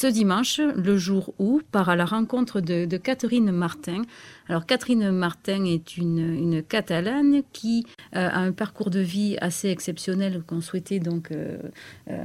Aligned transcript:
Ce 0.00 0.06
dimanche, 0.06 0.60
le 0.60 0.96
jour 0.96 1.34
où, 1.38 1.60
part 1.72 1.90
à 1.90 1.94
la 1.94 2.06
rencontre 2.06 2.62
de, 2.62 2.96
Catherine 2.96 3.52
Martin. 3.52 4.00
Alors 4.48 4.64
Catherine 4.64 5.10
Martin 5.10 5.66
est 5.66 5.98
une, 5.98 6.20
une 6.20 6.62
Catalane 6.62 7.42
qui 7.52 7.84
euh, 8.16 8.26
a 8.26 8.38
un 8.38 8.52
parcours 8.52 8.88
de 8.88 9.00
vie 9.00 9.36
assez 9.42 9.68
exceptionnel 9.68 10.42
qu'on 10.46 10.62
souhaitait 10.62 11.00
donc 11.00 11.30
euh, 11.30 11.58
euh, 12.08 12.24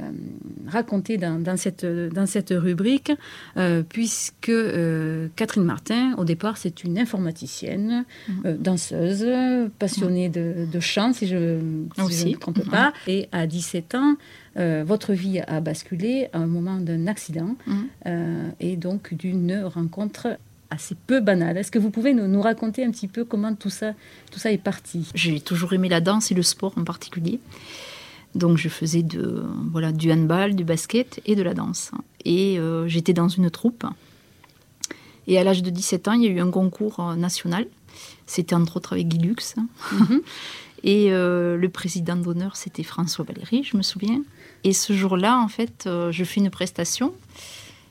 raconter 0.66 1.18
dans, 1.18 1.38
dans, 1.38 1.58
cette, 1.58 1.84
dans 1.84 2.24
cette 2.24 2.54
rubrique, 2.56 3.12
puisque 3.90 4.52
Catherine 5.36 5.64
Martin, 5.64 6.14
au 6.16 6.24
départ, 6.24 6.56
c'est 6.56 6.82
une 6.82 6.98
informaticienne, 6.98 8.06
mmh. 8.26 8.52
danseuse, 8.52 9.26
passionnée 9.78 10.30
de, 10.30 10.66
de, 10.72 10.80
chant, 10.80 11.12
si 11.12 11.26
je, 11.26 11.60
si 12.08 12.24
ne 12.24 12.30
me 12.30 12.38
trompe 12.38 12.70
pas, 12.70 12.94
et 13.06 13.28
à 13.32 13.46
17 13.46 13.94
ans, 13.96 14.16
euh, 14.58 14.84
votre 14.86 15.12
vie 15.12 15.40
a 15.40 15.60
basculé 15.60 16.28
à 16.32 16.38
un 16.38 16.46
moment 16.46 16.76
d'un 16.76 17.06
accident 17.06 17.56
mhm. 17.66 17.88
euh, 18.06 18.48
et 18.58 18.76
donc 18.76 19.12
d'une 19.12 19.64
rencontre 19.64 20.38
assez 20.70 20.96
peu 21.06 21.20
banale. 21.20 21.58
Est-ce 21.58 21.70
que 21.70 21.78
vous 21.78 21.90
pouvez 21.90 22.14
nous, 22.14 22.40
raconter 22.40 22.84
un 22.84 22.90
petit 22.90 23.08
peu 23.08 23.24
comment 23.24 23.54
tout 23.54 23.70
ça, 23.70 23.92
tout 24.30 24.38
ça 24.38 24.50
est 24.50 24.58
parti? 24.58 25.10
J'ai 25.14 25.40
toujours 25.40 25.74
aimé 25.74 25.88
la 25.88 26.00
danse 26.00 26.30
et 26.30 26.34
le 26.34 26.42
sport 26.42 26.72
en 26.76 26.84
particulier. 26.84 27.38
Donc 28.34 28.56
je 28.56 28.68
faisais 28.68 29.02
de, 29.02 29.44
voilà, 29.70 29.92
du 29.92 30.10
handball, 30.10 30.54
du 30.54 30.64
basket 30.64 31.20
et 31.26 31.36
de 31.36 31.42
la 31.42 31.54
danse. 31.54 31.90
Et 32.24 32.58
euh, 32.58 32.88
j'étais 32.88 33.12
dans 33.12 33.28
une 33.28 33.50
troupe. 33.50 33.84
Et 35.26 35.38
à 35.38 35.44
l'âge 35.44 35.62
de 35.62 35.70
17 35.70 36.08
ans, 36.08 36.12
il 36.12 36.22
y 36.22 36.28
a 36.28 36.30
eu 36.30 36.40
un 36.40 36.50
concours 36.50 37.14
national. 37.16 37.66
C'était 38.26 38.54
entre 38.54 38.78
autres 38.78 38.94
avec 38.94 39.08
Guy 39.08 39.18
Lux. 39.18 39.56
Mhm. 39.92 40.20
Et 40.84 41.10
le 41.10 41.66
président 41.66 42.14
d'honneur, 42.14 42.54
c'était 42.54 42.84
François 42.84 43.24
Valéry, 43.24 43.64
je 43.64 43.76
me 43.76 43.82
souviens. 43.82 44.22
Et 44.64 44.72
ce 44.72 44.92
jour-là, 44.92 45.38
en 45.38 45.48
fait, 45.48 45.84
euh, 45.86 46.10
je 46.12 46.24
fais 46.24 46.40
une 46.40 46.50
prestation 46.50 47.14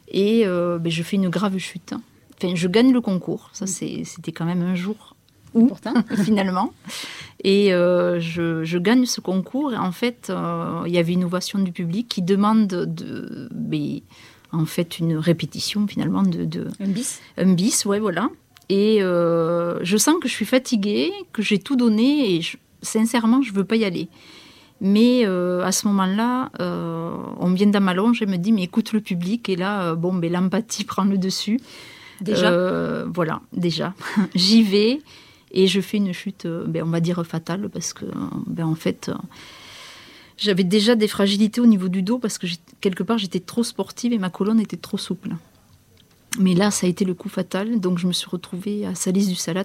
et 0.07 0.45
euh, 0.45 0.77
ben, 0.77 0.91
je 0.91 1.03
fais 1.03 1.15
une 1.15 1.29
grave 1.29 1.57
chute. 1.57 1.93
Enfin, 2.37 2.53
je 2.55 2.67
gagne 2.67 2.91
le 2.91 3.01
concours. 3.01 3.49
Ça, 3.53 3.65
c'était 3.67 4.31
quand 4.31 4.45
même 4.45 4.61
un 4.61 4.75
jour 4.75 5.15
où, 5.53 5.71
finalement. 6.23 6.73
Et 7.43 7.73
euh, 7.73 8.19
je, 8.19 8.77
gagne 8.77 9.05
ce 9.05 9.21
concours. 9.21 9.73
Et 9.73 9.77
en 9.77 9.91
fait, 9.91 10.31
il 10.85 10.91
y 10.91 10.97
avait 10.97 11.13
une 11.13 11.23
ovation 11.23 11.59
du 11.59 11.71
public 11.71 12.07
qui 12.09 12.21
demande 12.21 12.67
de, 12.67 13.47
ben, 13.51 14.01
en 14.51 14.65
fait, 14.65 14.99
une 14.99 15.17
répétition 15.17 15.87
finalement 15.87 16.23
de, 16.23 16.67
un 16.79 16.87
bis? 16.87 17.21
Un 17.37 17.53
bis, 17.53 17.85
ouais, 17.85 17.99
voilà. 17.99 18.29
Et 18.67 18.99
je 18.99 19.97
sens 19.97 20.15
que 20.21 20.27
je 20.27 20.33
suis 20.33 20.45
fatiguée, 20.45 21.13
que 21.31 21.41
j'ai 21.41 21.59
tout 21.59 21.77
donné 21.77 22.35
et 22.35 22.41
sincèrement, 22.81 23.41
je 23.41 23.53
veux 23.53 23.65
pas 23.65 23.75
y 23.75 23.85
aller. 23.85 24.09
Mais 24.81 25.25
euh, 25.25 25.63
à 25.63 25.71
ce 25.71 25.87
moment-là, 25.87 26.51
euh, 26.59 27.15
on 27.39 27.53
vient 27.53 27.67
dans 27.67 27.81
ma 27.81 27.93
loge 27.93 28.21
et 28.21 28.25
me 28.25 28.37
dit 28.37 28.51
mais 28.51 28.63
écoute 28.63 28.91
le 28.91 28.99
public 28.99 29.47
et 29.47 29.55
là 29.55 29.83
euh, 29.83 29.95
bon 29.95 30.13
ben 30.13 30.31
l'empathie 30.31 30.83
prend 30.85 31.05
le 31.05 31.17
dessus. 31.17 31.59
Déjà. 32.21 33.03
voilà, 33.07 33.41
déjà. 33.51 33.93
J'y 34.35 34.63
vais 34.63 35.01
et 35.51 35.67
je 35.67 35.81
fais 35.81 35.97
une 35.97 36.13
chute, 36.13 36.47
ben, 36.47 36.83
on 36.83 36.89
va 36.89 37.01
dire 37.01 37.25
fatale 37.25 37.69
parce 37.69 37.91
que 37.93 38.05
ben, 38.47 38.65
en 38.65 38.75
fait 38.75 39.11
j'avais 40.37 40.63
déjà 40.63 40.95
des 40.95 41.09
fragilités 41.09 41.59
au 41.59 41.65
niveau 41.65 41.89
du 41.89 42.01
dos 42.01 42.17
parce 42.17 42.37
que 42.37 42.47
quelque 42.79 43.03
part 43.03 43.17
j'étais 43.17 43.41
trop 43.41 43.63
sportive 43.63 44.13
et 44.13 44.17
ma 44.17 44.29
colonne 44.29 44.61
était 44.61 44.77
trop 44.77 44.97
souple. 44.97 45.35
Mais 46.39 46.53
là, 46.53 46.71
ça 46.71 46.85
a 46.85 46.89
été 46.89 47.05
le 47.05 47.13
coup 47.13 47.29
fatal, 47.29 47.79
donc 47.79 47.97
je 47.97 48.07
me 48.07 48.11
suis 48.11 48.29
retrouvée 48.29 48.85
à 48.85 48.93
Salis 48.95 49.27
du 49.27 49.35
Salat 49.35 49.63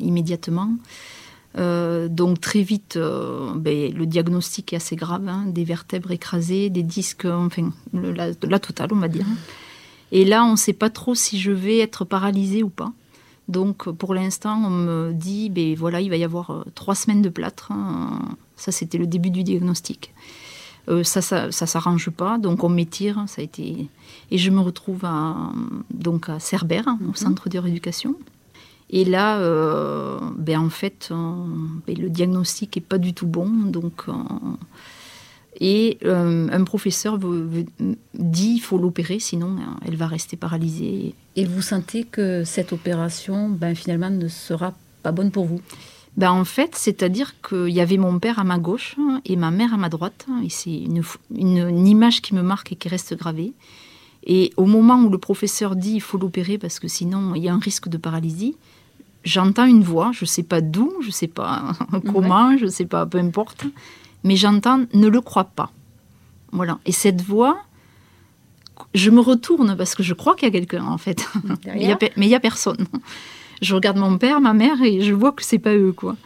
immédiatement. 0.00 0.70
Euh, 1.56 2.08
donc 2.08 2.40
très 2.40 2.62
vite, 2.62 2.96
euh, 2.96 3.52
ben, 3.54 3.92
le 3.94 4.06
diagnostic 4.06 4.72
est 4.72 4.76
assez 4.76 4.96
grave, 4.96 5.28
hein, 5.28 5.44
des 5.46 5.64
vertèbres 5.64 6.10
écrasées, 6.10 6.68
des 6.68 6.82
disques, 6.82 7.26
enfin 7.26 7.70
la, 7.92 8.58
totale 8.58 8.88
on 8.92 8.96
va 8.96 9.08
dire. 9.08 9.26
Et 10.10 10.24
là, 10.24 10.44
on 10.44 10.52
ne 10.52 10.56
sait 10.56 10.72
pas 10.72 10.90
trop 10.90 11.14
si 11.14 11.38
je 11.38 11.52
vais 11.52 11.78
être 11.78 12.04
paralysée 12.04 12.62
ou 12.62 12.68
pas. 12.68 12.92
Donc 13.48 13.90
pour 13.90 14.14
l'instant, 14.14 14.62
on 14.64 14.70
me 14.70 15.12
dit, 15.12 15.50
ben 15.50 15.74
voilà, 15.76 16.00
il 16.00 16.10
va 16.10 16.16
y 16.16 16.24
avoir 16.24 16.50
euh, 16.50 16.64
trois 16.74 16.94
semaines 16.94 17.22
de 17.22 17.28
plâtre. 17.28 17.70
Hein. 17.72 18.20
Ça, 18.56 18.72
c'était 18.72 18.98
le 18.98 19.06
début 19.06 19.30
du 19.30 19.44
diagnostic. 19.44 20.12
ça, 21.02 21.22
ça, 21.22 21.50
ça 21.50 21.66
s'arrange 21.66 22.10
pas, 22.10 22.38
donc 22.38 22.64
on 22.64 22.68
m'étire. 22.68 23.24
Ça 23.26 23.42
a 23.42 23.44
été 23.44 23.88
et 24.30 24.38
je 24.38 24.50
me 24.50 24.60
retrouve 24.60 25.04
à, 25.04 25.52
donc 25.92 26.28
à 26.28 26.38
Cerbère, 26.38 26.86
au 27.00 27.08
mhm. 27.08 27.14
centre 27.14 27.48
de 27.48 27.58
rééducation. 27.58 28.16
Et 28.90 29.04
là, 29.04 29.38
euh, 29.38 30.18
ben 30.36 30.58
en 30.58 30.70
fait, 30.70 31.08
euh, 31.10 31.44
ben 31.86 31.96
le 31.98 32.10
diagnostic 32.10 32.76
n'est 32.76 32.82
pas 32.82 32.98
du 32.98 33.14
tout 33.14 33.26
bon. 33.26 33.48
Donc, 33.48 34.04
euh, 34.08 34.12
et 35.60 35.98
un 36.04 36.64
professeur 36.64 37.18
dit 37.18 38.54
qu'il 38.54 38.60
faut 38.60 38.76
l'opérer, 38.76 39.20
sinon 39.20 39.56
elle 39.86 39.96
va 39.96 40.08
rester 40.08 40.36
paralysée. 40.36 41.14
Et 41.36 41.44
vous 41.44 41.62
sentez 41.62 42.04
que 42.04 42.42
cette 42.44 42.72
opération, 42.72 43.48
ben, 43.48 43.76
finalement, 43.76 44.10
ne 44.10 44.26
sera 44.26 44.74
pas 45.04 45.12
bonne 45.12 45.30
pour 45.30 45.44
vous? 45.44 45.60
Ben 46.16 46.30
en 46.30 46.44
fait, 46.44 46.74
c'est-à-dire 46.74 47.34
qu'il 47.40 47.70
y 47.70 47.80
avait 47.80 47.96
mon 47.96 48.18
père 48.18 48.38
à 48.38 48.44
ma 48.44 48.58
gauche 48.58 48.96
et 49.24 49.36
ma 49.36 49.50
mère 49.50 49.74
à 49.74 49.76
ma 49.76 49.88
droite. 49.88 50.26
Et 50.44 50.48
c'est 50.48 50.74
une, 50.74 51.02
une, 51.34 51.86
image 51.86 52.22
qui 52.22 52.34
me 52.34 52.42
marque 52.42 52.72
et 52.72 52.76
qui 52.76 52.88
reste 52.88 53.16
gravée. 53.16 53.52
Et 54.26 54.52
au 54.56 54.64
moment 54.64 55.02
où 55.02 55.10
le 55.10 55.18
professeur 55.18 55.76
dit 55.76 55.94
il 55.94 56.00
faut 56.00 56.18
l'opérer 56.18 56.58
parce 56.58 56.78
que 56.78 56.88
sinon 56.88 57.34
il 57.34 57.42
y 57.42 57.48
a 57.48 57.54
un 57.54 57.58
risque 57.58 57.88
de 57.88 57.98
paralysie, 57.98 58.56
j'entends 59.24 59.66
une 59.66 59.82
voix, 59.82 60.10
je 60.12 60.24
ne 60.24 60.28
sais 60.28 60.42
pas 60.42 60.60
d'où, 60.60 60.92
je 61.00 61.08
ne 61.08 61.12
sais 61.12 61.28
pas 61.28 61.72
comment, 62.12 62.56
je 62.56 62.64
ne 62.64 62.70
sais 62.70 62.86
pas, 62.86 63.04
peu 63.06 63.18
importe, 63.18 63.64
mais 64.22 64.36
j'entends 64.36 64.84
ne 64.94 65.08
le 65.08 65.20
crois 65.20 65.44
pas. 65.44 65.70
Voilà. 66.52 66.78
Et 66.86 66.92
cette 66.92 67.20
voix, 67.20 67.58
je 68.94 69.10
me 69.10 69.20
retourne 69.20 69.76
parce 69.76 69.94
que 69.94 70.02
je 70.02 70.14
crois 70.14 70.34
qu'il 70.34 70.46
y 70.46 70.50
a 70.50 70.52
quelqu'un 70.52 70.86
en 70.86 70.98
fait, 70.98 71.28
mais 71.66 71.96
il 72.16 72.28
n'y 72.28 72.34
a 72.34 72.40
personne. 72.40 72.86
Je 73.60 73.74
regarde 73.74 73.98
mon 73.98 74.18
père, 74.18 74.40
ma 74.40 74.52
mère 74.54 74.82
et 74.82 75.00
je 75.00 75.12
vois 75.12 75.32
que 75.32 75.44
c'est 75.44 75.58
pas 75.58 75.74
eux 75.74 75.92
quoi. 75.92 76.16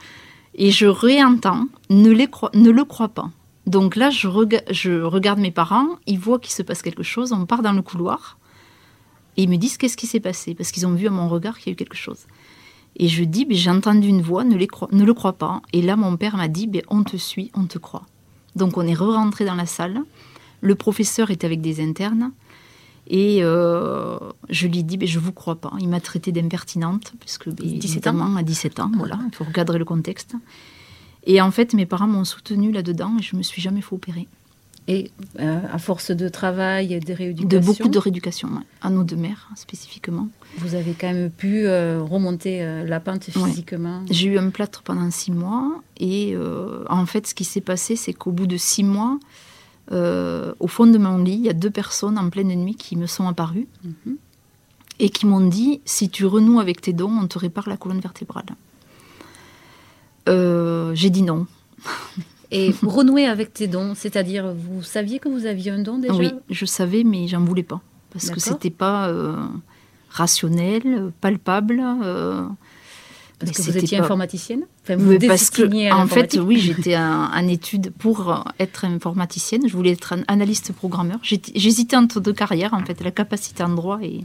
Et 0.55 0.71
je 0.71 0.87
réentends 0.87 1.67
ne, 1.91 2.11
les 2.11 2.29
ne 2.55 2.71
le 2.71 2.85
crois 2.85 3.09
pas. 3.09 3.31
Donc 3.69 3.97
là, 3.97 4.11
je, 4.11 4.29
je 4.71 5.03
regarde 5.03 5.39
mes 5.39 5.51
parents, 5.51 5.89
ils 6.07 6.19
voient 6.19 6.39
qu'il 6.39 6.53
se 6.53 6.63
passe 6.63 6.83
quelque 6.83 7.03
chose, 7.03 7.33
on 7.33 7.45
part 7.47 7.63
dans 7.63 7.73
le 7.73 7.83
couloir 7.83 8.39
et 9.37 9.43
ils 9.43 9.49
me 9.49 9.57
disent 9.57 9.77
qu'est-ce 9.77 9.97
qui 9.97 10.09
s'est 10.09 10.21
passé? 10.21 10.55
Parce 10.55 10.73
qu'ils 10.73 10.87
ont 10.87 10.95
vu 10.95 11.07
à 11.07 11.11
mon 11.11 11.29
regard 11.29 11.59
qu'il 11.59 11.69
y 11.69 11.71
a 11.71 11.73
eu 11.75 11.77
quelque 11.77 11.97
chose. 11.97 12.27
Et 12.97 13.07
je 13.07 13.23
dis, 13.23 13.47
j'ai 13.51 13.71
entendu 13.71 14.09
une 14.09 14.23
voix, 14.23 14.43
ne, 14.43 14.57
ne, 14.57 15.05
le 15.05 15.15
crois 15.15 15.35
pas. 15.35 15.63
Et 15.73 15.81
là, 15.81 15.97
mon 15.97 16.17
père 16.17 16.37
m'a 16.37 16.49
dit, 16.49 16.69
on 16.89 17.05
te 17.05 17.17
suit, 17.17 17.51
on 17.55 17.67
te 17.67 17.79
croit. 17.79 18.07
Donc 18.57 18.77
on 18.77 18.83
est 18.83 18.95
re-rentré 18.95 19.45
dans 19.45 19.55
la 19.55 19.67
salle. 19.67 20.01
Le 20.61 20.75
professeur 20.75 21.31
était 21.31 21.47
avec 21.47 21.61
des 21.61 21.81
internes. 21.81 22.33
Et 23.07 23.39
euh, 23.43 24.19
je 24.51 24.67
lui 24.67 24.83
dis, 24.83 24.99
je 25.07 25.19
ne 25.21 25.25
vous 25.25 25.33
crois 25.33 25.57
pas. 25.57 25.73
Il 25.79 25.89
m'a 25.89 26.01
traité 26.01 26.33
d'impertinente, 26.33 27.13
puisque 27.21 27.49
17 27.49 28.09
ans. 28.09 28.35
à 28.37 28.43
17 28.43 28.81
ans, 28.81 28.91
voilà, 28.97 29.21
il 29.29 29.35
faut 29.35 29.45
regarder 29.45 29.79
le 29.79 29.85
contexte. 29.85 30.35
Et 31.29 31.43
en 31.43 31.51
fait, 31.51 31.75
mes 31.75 31.87
parents 31.87 32.09
m'ont 32.09 32.25
soutenue 32.25 32.73
là-dedans 32.73 33.15
et 33.19 33.23
je 33.23 33.35
ne 33.35 33.39
me 33.39 33.43
suis 33.43 33.61
jamais 33.61 33.83
fait 33.83 33.95
opérer. 33.95 34.27
Et 34.89 35.11
euh, 35.39 35.61
à 35.71 35.77
force 35.77 36.11
de 36.11 36.31
travail 36.31 36.95
et 36.95 37.01
de 37.01 37.13
rééducation? 37.13 37.61
De 37.61 37.65
beaucoup 37.65 37.91
de 37.91 37.99
rééducation, 37.99 38.49
à 38.81 38.89
nos 38.89 39.05
deux 39.05 39.17
mères 39.17 39.51
spécifiquement. 39.55 40.29
Vous 40.57 40.75
avez 40.75 40.95
quand 40.99 41.13
même 41.13 41.31
pu 41.31 41.67
euh, 41.67 42.01
remonter 42.03 42.63
euh, 42.63 42.87
la 42.87 42.99
pente 42.99 43.25
physiquement? 43.25 44.03
J'ai 44.11 44.29
eu 44.29 44.39
un 44.39 44.49
plâtre 44.49 44.83
pendant 44.83 45.11
six 45.11 45.31
mois. 45.31 45.83
Et 46.01 46.35
en 46.89 47.05
fait, 47.05 47.27
ce 47.27 47.35
qui 47.35 47.45
s'est 47.45 47.61
passé, 47.61 47.95
c'est 47.95 48.15
qu'au 48.15 48.33
bout 48.33 48.47
de 48.47 48.57
six 48.57 48.83
mois, 48.83 49.19
au 49.91 50.67
fond 50.67 50.87
de 50.87 50.97
mon 50.97 51.19
lit, 51.19 51.33
il 51.33 51.45
y 51.45 51.51
a 51.51 51.53
deux 51.55 51.71
personnes 51.71 52.17
en 52.17 52.31
pleine 52.31 52.55
nuit 52.55 52.77
qui 52.77 52.97
me 52.97 53.07
sont 53.07 53.29
apparues 53.29 53.69
mhm. 53.85 54.17
et 54.99 55.11
qui 55.11 55.27
m'ont 55.27 55.47
dit 55.47 55.83
si 55.85 56.09
tu 56.09 56.25
renoues 56.25 56.61
avec 56.61 56.81
tes 56.81 56.95
dons, 56.95 57.13
on 57.13 57.27
te 57.27 57.39
répare 57.39 57.69
la 57.69 57.77
colonne 57.77 58.01
vertébrale. 58.01 58.47
J'ai 60.95 61.11
dit 61.11 61.23
non. 61.23 61.47
Et 62.51 62.75
renouer 62.83 63.27
avec 63.27 63.53
tes 63.53 63.67
dons, 63.67 63.95
c'est-à-dire, 63.95 64.55
vous 64.55 64.83
saviez 64.83 65.19
que 65.19 65.29
vous 65.29 65.45
aviez 65.45 65.71
un 65.71 65.81
don 65.81 65.99
déjà 65.99 66.15
Oui, 66.15 66.33
je 66.49 66.65
savais, 66.65 67.05
mais 67.05 67.29
j'en 67.29 67.45
voulais 67.45 67.63
pas. 67.63 67.81
Parce 68.11 68.31
que 68.31 68.41
c'était 68.41 68.71
pas 68.71 69.09
euh, 69.09 69.37
rationnel, 70.09 71.13
palpable. 71.21 71.83
Euh, 72.03 72.47
parce 73.39 73.53
que 73.53 73.63
vous 73.63 73.77
étiez 73.77 73.99
informaticienne 73.99 74.63
enfin, 74.83 74.97
vous 74.97 75.19
Parce 75.19 75.51
que, 75.51 75.93
en 75.93 76.07
fait, 76.07 76.39
oui, 76.43 76.59
j'étais 76.61 76.97
en, 76.97 77.47
étude 77.47 77.93
pour 77.93 78.45
être 78.59 78.87
informaticienne. 78.87 79.69
Je 79.69 79.77
voulais 79.77 79.93
être 79.93 80.15
analyste 80.27 80.73
programmeur. 80.73 81.19
J'hésitais 81.23 81.97
entre 81.97 82.19
deux 82.19 82.33
carrières, 82.33 82.73
en 82.73 82.85
fait, 82.85 83.03
la 83.03 83.11
capacité 83.11 83.63
en 83.63 83.69
droit 83.69 84.01
et, 84.03 84.25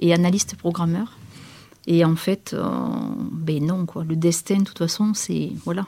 et 0.00 0.12
analyste 0.12 0.56
programmeur. 0.56 1.16
Et 1.90 2.04
en 2.04 2.16
fait, 2.16 2.52
euh, 2.52 2.64
ben 3.32 3.64
non, 3.64 3.86
quoi. 3.86 4.04
Le 4.04 4.14
destin, 4.14 4.58
de 4.58 4.64
toute 4.64 4.76
façon, 4.78 5.14
c'est 5.14 5.52
voilà. 5.64 5.86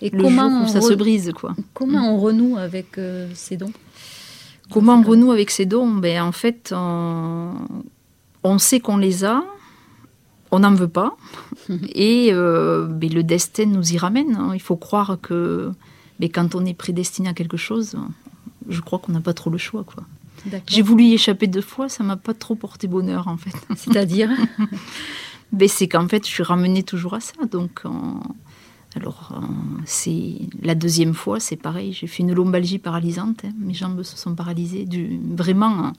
Et 0.00 0.08
Le 0.10 0.22
comment 0.22 0.68
ça 0.68 0.78
re- 0.78 0.88
se 0.88 0.94
brise, 0.94 1.32
quoi. 1.34 1.56
Comment 1.74 2.14
on 2.14 2.20
renoue 2.20 2.56
avec 2.56 2.96
euh, 2.98 3.28
ces 3.34 3.56
dons 3.56 3.72
Comment 4.70 4.94
on 5.00 5.02
renoue 5.02 5.32
avec 5.32 5.50
ces 5.50 5.66
dons 5.66 5.88
ben, 5.90 6.22
En 6.22 6.30
fait, 6.32 6.72
on, 6.74 7.54
on 8.44 8.58
sait 8.58 8.78
qu'on 8.78 8.96
les 8.96 9.24
a, 9.24 9.42
on 10.52 10.60
n'en 10.60 10.72
veut 10.74 10.86
pas, 10.88 11.16
et 11.94 12.28
euh, 12.32 12.86
ben, 12.86 13.12
le 13.12 13.24
destin 13.24 13.66
nous 13.66 13.92
y 13.92 13.98
ramène. 13.98 14.36
hein. 14.36 14.52
Il 14.54 14.62
faut 14.62 14.76
croire 14.76 15.18
que 15.20 15.72
ben, 16.20 16.30
quand 16.32 16.54
on 16.54 16.64
est 16.64 16.74
prédestiné 16.74 17.28
à 17.28 17.34
quelque 17.34 17.56
chose, 17.56 17.96
je 18.68 18.80
crois 18.80 19.00
qu'on 19.00 19.10
n'a 19.12 19.20
pas 19.20 19.34
trop 19.34 19.50
le 19.50 19.58
choix. 19.58 19.82
Quoi. 19.82 20.04
J'ai 20.68 20.82
voulu 20.82 21.04
y 21.04 21.14
échapper 21.14 21.48
deux 21.48 21.60
fois, 21.60 21.88
ça 21.88 22.04
m'a 22.04 22.16
pas 22.16 22.32
trop 22.34 22.54
porté 22.54 22.86
bonheur 22.86 23.26
en 23.26 23.36
fait. 23.36 23.52
C'est-à-dire 23.76 24.30
Ben, 25.52 25.68
c'est 25.68 25.88
qu'en 25.88 26.06
fait, 26.08 26.24
je 26.26 26.30
suis 26.30 26.42
ramenée 26.42 26.82
toujours 26.82 27.14
à 27.14 27.20
ça. 27.20 27.32
Donc, 27.50 27.82
euh, 27.84 27.88
alors, 28.96 29.32
euh, 29.36 29.46
c'est 29.84 30.34
la 30.62 30.74
deuxième 30.74 31.14
fois, 31.14 31.40
c'est 31.40 31.56
pareil. 31.56 31.92
J'ai 31.92 32.06
fait 32.06 32.22
une 32.22 32.32
lombalgie 32.32 32.78
paralysante. 32.78 33.44
hein. 33.44 33.50
Mes 33.58 33.74
jambes 33.74 34.02
se 34.02 34.16
sont 34.16 34.34
paralysées. 34.34 34.84
Du, 34.84 35.18
vraiment, 35.36 35.86
hein, 35.86 35.92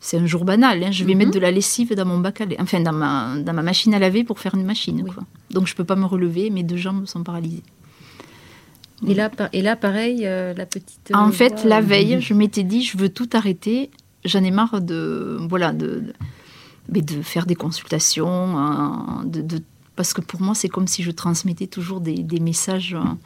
c'est 0.00 0.18
un 0.18 0.26
jour 0.26 0.44
banal. 0.44 0.82
hein. 0.82 0.90
Je 0.90 1.04
vais 1.04 1.12
Mhm. 1.12 1.18
mettre 1.18 1.30
de 1.32 1.38
la 1.40 1.50
lessive 1.50 1.94
dans 1.94 2.06
mon 2.06 2.18
bac 2.18 2.40
à 2.40 2.46
enfin 2.60 2.80
dans 2.80 2.92
ma, 2.92 3.36
dans 3.38 3.52
ma 3.52 3.62
machine 3.62 3.92
à 3.94 3.98
laver 3.98 4.24
pour 4.24 4.38
faire 4.38 4.54
une 4.54 4.64
machine. 4.64 5.02
Oui. 5.04 5.10
Quoi. 5.12 5.24
Donc, 5.50 5.66
je 5.66 5.74
peux 5.74 5.84
pas 5.84 5.96
me 5.96 6.06
relever. 6.06 6.48
Mes 6.50 6.62
deux 6.62 6.76
jambes 6.78 7.06
sont 7.06 7.22
paralysées. 7.22 7.62
et 9.06 9.12
là, 9.14 9.30
et 9.52 9.60
là, 9.60 9.76
pareil, 9.76 10.22
euh, 10.26 10.54
la 10.54 10.64
petite. 10.66 11.10
En 11.12 11.30
fait, 11.30 11.64
la 11.64 11.80
veille, 11.82 12.20
je 12.22 12.32
m'étais 12.32 12.62
dit, 12.62 12.82
je 12.82 12.96
veux 12.96 13.10
tout 13.10 13.28
arrêter. 13.34 13.90
J'en 14.24 14.42
ai 14.42 14.50
marre 14.50 14.80
de, 14.80 15.36
voilà, 15.50 15.72
de, 15.72 15.86
de, 16.00 16.12
mais 16.88 17.00
de 17.02 17.22
faire 17.22 17.46
des 17.46 17.54
consultations, 17.54 18.58
hein, 18.58 19.22
de, 19.24 19.40
de- 19.40 19.62
parce 19.96 20.12
que 20.12 20.20
pour 20.20 20.40
moi, 20.42 20.54
c'est 20.54 20.68
comme 20.68 20.86
si 20.88 21.02
je 21.02 21.10
transmettais 21.10 21.66
toujours 21.66 22.00
des, 22.00 22.14
des 22.22 22.40
messages 22.40 22.94
hein, 22.94 23.16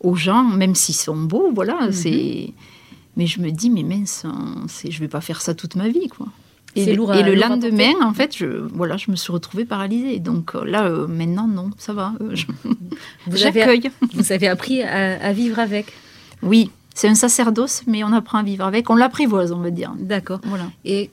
aux 0.00 0.14
gens, 0.14 0.44
même 0.44 0.74
s'ils 0.74 0.94
sont 0.94 1.16
beaux, 1.20 1.50
voilà. 1.54 1.86
Mhm. 1.86 1.92
C'est, 1.92 2.52
mais 3.16 3.26
je 3.26 3.40
me 3.40 3.50
dis, 3.50 3.70
mais 3.70 3.82
mince, 3.82 4.24
hein, 4.24 4.66
je 4.88 4.98
vais 5.00 5.08
pas 5.08 5.20
faire 5.20 5.40
ça 5.42 5.54
toute 5.54 5.76
ma 5.76 5.88
vie, 5.88 6.08
quoi. 6.08 6.26
Et, 6.76 6.94
le- 6.94 7.10
à- 7.10 7.18
et 7.18 7.34
lendemain, 7.34 7.94
en 8.04 8.14
fait, 8.14 8.36
je, 8.36 8.46
voilà, 8.46 8.96
je 8.96 9.10
me 9.10 9.16
suis 9.16 9.32
retrouvée 9.32 9.64
paralysée. 9.64 10.20
Donc 10.20 10.54
euh, 10.54 10.64
là, 10.64 10.84
euh, 10.84 11.08
maintenant, 11.08 11.48
non, 11.48 11.70
ça 11.76 11.92
va. 11.92 12.12
euh, 12.20 12.30
je- 12.34 12.46
Vous 13.26 13.42
avez, 13.44 13.60
J'accueille. 13.60 13.90
vous 14.14 14.30
avez 14.30 14.46
appris 14.46 14.82
à, 14.84 15.20
à 15.20 15.32
vivre 15.32 15.58
avec. 15.58 15.92
Oui, 16.44 16.70
c'est 16.94 17.08
un 17.08 17.16
sacerdoce, 17.16 17.82
mais 17.88 18.04
on 18.04 18.12
apprend 18.12 18.38
à 18.38 18.42
vivre 18.44 18.64
avec. 18.64 18.88
On 18.88 18.94
l'apprivoise, 18.94 19.50
on 19.50 19.58
va 19.58 19.70
dire. 19.72 19.92
D'accord. 19.98 20.40
Voilà. 20.44 20.70
Et 20.84 21.10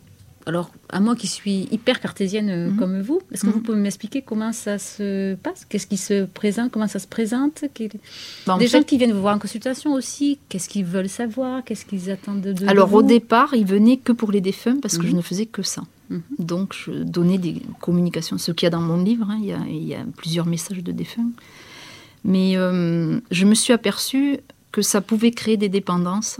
alors, 0.48 0.72
à 0.90 1.00
moi 1.02 1.16
qui 1.16 1.28
suis 1.28 1.68
hyper 1.72 2.00
cartésienne 2.00 2.50
euh, 2.50 2.70
Mhm. 2.70 2.78
comme 2.78 3.02
vous, 3.02 3.20
est-ce 3.32 3.42
que 3.42 3.48
Mhm. 3.48 3.54
vous 3.54 3.60
pouvez 3.62 3.78
m'expliquer 3.78 4.22
comment 4.22 4.54
ça 4.54 4.80
se 4.80 5.36
passe? 5.36 5.66
Qu'est-ce 5.68 5.86
qui 5.88 5.98
se 5.98 6.26
présente? 6.26 6.72
Comment 6.72 6.88
ça 6.88 7.00
se 7.00 7.08
présente? 7.08 7.66
Bah, 8.46 8.58
Des 8.58 8.68
fait, 8.68 8.78
gens 8.80 8.84
qui 8.84 8.98
viennent 8.98 9.12
vous 9.12 9.22
voir 9.22 9.36
en 9.36 9.40
consultation 9.40 9.94
aussi, 9.94 10.40
qu'est-ce 10.48 10.70
qu'ils 10.70 10.86
veulent 10.86 11.10
savoir? 11.10 11.64
Qu'est-ce 11.66 11.86
qu'ils 11.86 12.10
attendent 12.10 12.42
de, 12.42 12.54
de 12.54 12.66
alors 12.68 12.94
au 12.94 13.04
départ, 13.04 13.54
ils 13.56 13.66
venaient 13.66 13.98
que 13.98 14.14
pour 14.14 14.32
les 14.32 14.42
défunts 14.42 14.80
parce 14.82 14.98
que 14.98 15.04
Mhm. 15.04 15.12
je 15.12 15.16
ne 15.18 15.22
faisais 15.22 15.46
que 15.46 15.62
ça. 15.64 15.84
Mhm. 16.10 16.22
Donc 16.40 16.74
je 16.74 16.92
donnais 17.04 17.38
des 17.38 17.62
communications, 17.82 18.38
ce 18.38 18.52
qu'il 18.54 18.66
y 18.66 18.72
a 18.72 18.76
dans 18.78 18.82
mon 18.82 19.04
livre. 19.04 19.28
hein, 19.30 19.38
il, 19.42 19.48
y 19.48 19.54
a, 19.54 19.60
il 19.70 19.84
y 19.84 19.96
a 19.96 20.06
plusieurs 20.16 20.46
messages 20.46 20.82
de 20.82 20.94
défunts. 20.94 21.30
Mais 22.24 22.54
euh, 22.56 23.20
je 23.32 23.46
me 23.46 23.54
suis 23.56 23.74
aperçue 23.74 24.40
que 24.72 24.82
ça 24.82 25.02
pouvait 25.02 25.32
créer 25.32 25.58
des 25.58 25.70
dépendances 25.70 26.38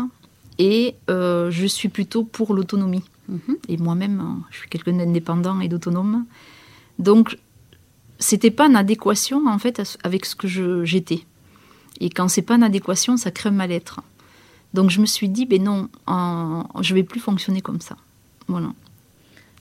et 0.60 0.96
euh, 1.10 1.52
je 1.52 1.66
suis 1.68 1.90
plutôt 1.90 2.24
pour 2.24 2.54
l'autonomie. 2.54 3.04
Mhm. 3.30 3.58
Et 3.68 3.78
moi-même, 3.78 4.20
hein, 4.20 4.40
je 4.52 4.58
suis 4.60 4.70
quelqu'un 4.70 4.94
d'indépendant 4.94 5.60
et 5.60 5.68
d'autonome. 5.68 6.26
Donc, 7.00 7.38
c'était 8.20 8.52
pas 8.52 8.68
en 8.70 8.76
adéquation, 8.76 9.48
en 9.48 9.60
fait, 9.60 9.82
avec 10.04 10.26
ce 10.26 10.36
que 10.36 10.48
je- 10.48 10.84
j'étais. 10.86 11.26
Et 12.00 12.10
quand 12.10 12.28
c'est 12.28 12.42
pas 12.42 12.56
en 12.56 12.62
adéquation, 12.62 13.18
ça 13.18 13.32
crée 13.32 13.50
un 13.50 13.54
mal-être. 13.54 14.02
Donc, 14.74 14.90
je 14.90 15.00
me 15.02 15.06
suis 15.06 15.30
dit, 15.30 15.46
ben 15.46 15.64
non, 15.64 15.90
en- 16.08 16.64
je 16.82 16.94
vais 16.94 17.04
plus 17.04 17.20
fonctionner 17.20 17.62
comme 17.62 17.82
ça. 17.82 17.98
Voilà. 18.48 18.72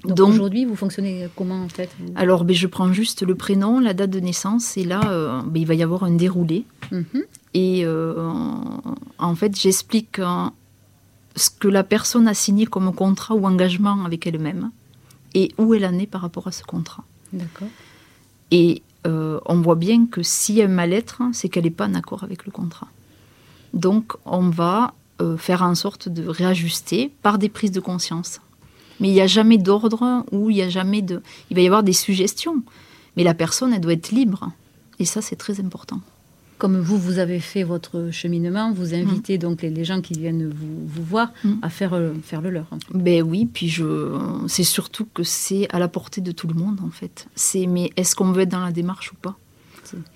Donc, 0.05 0.17
Donc- 0.17 0.29
aujourd'hui, 0.31 0.65
vous 0.65 0.77
fonctionnez 0.77 1.27
comment 1.35 1.63
en 1.65 1.69
fait 1.69 1.91
Alors, 2.15 2.45
ben, 2.45 2.55
je 2.55 2.67
prends 2.67 2.93
juste 2.93 3.23
le 3.27 3.35
prénom, 3.35 3.81
la 3.81 3.95
date 3.95 4.11
de 4.11 4.21
naissance, 4.21 4.77
et 4.77 4.85
là, 4.85 5.01
euh, 5.11 5.43
ben, 5.43 5.61
il 5.63 5.67
va 5.67 5.75
y 5.75 5.83
avoir 5.83 6.05
un 6.05 6.13
déroulé. 6.13 6.65
Mhm. 6.93 7.05
Et 7.55 7.83
euh, 7.85 8.31
en 9.19 9.35
fait, 9.35 9.59
j'explique 9.59 10.21
ce 11.37 11.51
que 11.51 11.69
la 11.69 11.85
personne 11.85 12.27
a 12.29 12.35
signé 12.35 12.67
comme 12.67 12.93
contrat 12.95 13.35
ou 13.35 13.47
engagement 13.47 14.05
avec 14.05 14.27
elle-même 14.27 14.71
et 15.35 15.53
où 15.59 15.75
elle 15.75 15.85
en 15.85 15.99
est 15.99 16.07
par 16.07 16.23
rapport 16.23 16.49
à 16.49 16.53
ce 16.53 16.65
contrat. 16.65 17.05
D'accord. 17.33 17.69
Et 18.51 18.83
euh, 19.07 19.39
on 19.47 19.61
voit 19.61 19.75
bien 19.75 20.07
que 20.07 20.23
s'il 20.23 20.57
y 20.57 20.63
a 20.63 20.65
un 20.65 20.69
mal-être, 20.69 21.23
c'est 21.33 21.49
qu'elle 21.49 21.65
n'est 21.65 21.71
pas 21.71 21.87
en 21.87 21.95
accord 21.95 22.25
avec 22.25 22.47
le 22.47 22.53
contrat. 22.53 22.89
Donc, 23.75 24.15
on 24.25 24.49
va 24.49 24.95
euh, 25.21 25.37
faire 25.37 25.63
en 25.63 25.75
sorte 25.75 26.09
de 26.09 26.27
réajuster 26.27 27.13
par 27.23 27.39
des 27.39 27.49
prises 27.49 27.73
de 27.73 27.81
conscience. 27.81 28.41
Mais 28.99 29.09
il 29.09 29.13
n'y 29.13 29.21
a 29.21 29.27
jamais 29.27 29.59
d'ordre 29.59 30.25
ou 30.33 30.51
il 30.51 30.57
y 30.57 30.63
a 30.63 30.71
jamais 30.71 31.03
de. 31.03 31.23
Il 31.51 31.57
va 31.57 31.63
y 31.63 31.67
avoir 31.67 31.83
des 31.83 31.93
suggestions. 31.93 32.63
Mais 33.17 33.25
la 33.25 33.35
personne, 33.35 33.75
elle 33.75 33.81
doit 33.81 33.93
être 33.93 34.11
libre. 34.11 34.51
Et 34.99 35.05
ça, 35.05 35.21
c'est 35.21 35.37
très 35.37 35.61
important. 35.61 36.01
Comme 36.59 36.79
vous, 36.81 36.97
vous 36.99 37.19
avez 37.19 37.39
fait 37.41 37.65
votre 37.65 38.09
cheminement, 38.11 38.73
vous 38.73 38.95
invitez 38.95 39.37
donc 39.37 39.61
les, 39.61 39.69
les 39.69 39.85
gens 39.85 40.01
qui 40.01 40.15
viennent 40.15 40.49
vous, 40.49 40.87
vous 40.87 41.03
voir 41.05 41.33
Mhm. 41.45 41.59
à 41.61 41.69
faire, 41.69 41.93
euh, 41.95 42.15
faire 42.23 42.41
le 42.41 42.49
leur. 42.51 42.67
Ben 42.95 43.23
oui, 43.23 43.45
puis 43.45 43.69
je, 43.69 44.19
c'est 44.49 44.65
surtout 44.65 45.07
que 45.13 45.23
c'est 45.23 45.69
à 45.71 45.79
la 45.79 45.89
portée 45.89 46.23
de 46.23 46.33
tout 46.33 46.47
le 46.49 46.55
monde 46.55 46.81
en 46.83 46.91
fait. 46.91 47.27
C'est 47.35 47.67
mais 47.67 47.91
est-ce 47.97 48.17
qu'on 48.17 48.33
veut 48.33 48.43
être 48.43 48.49
dans 48.51 48.65
la 48.65 48.73
démarche 48.73 49.13
ou 49.13 49.17
pas? 49.17 49.37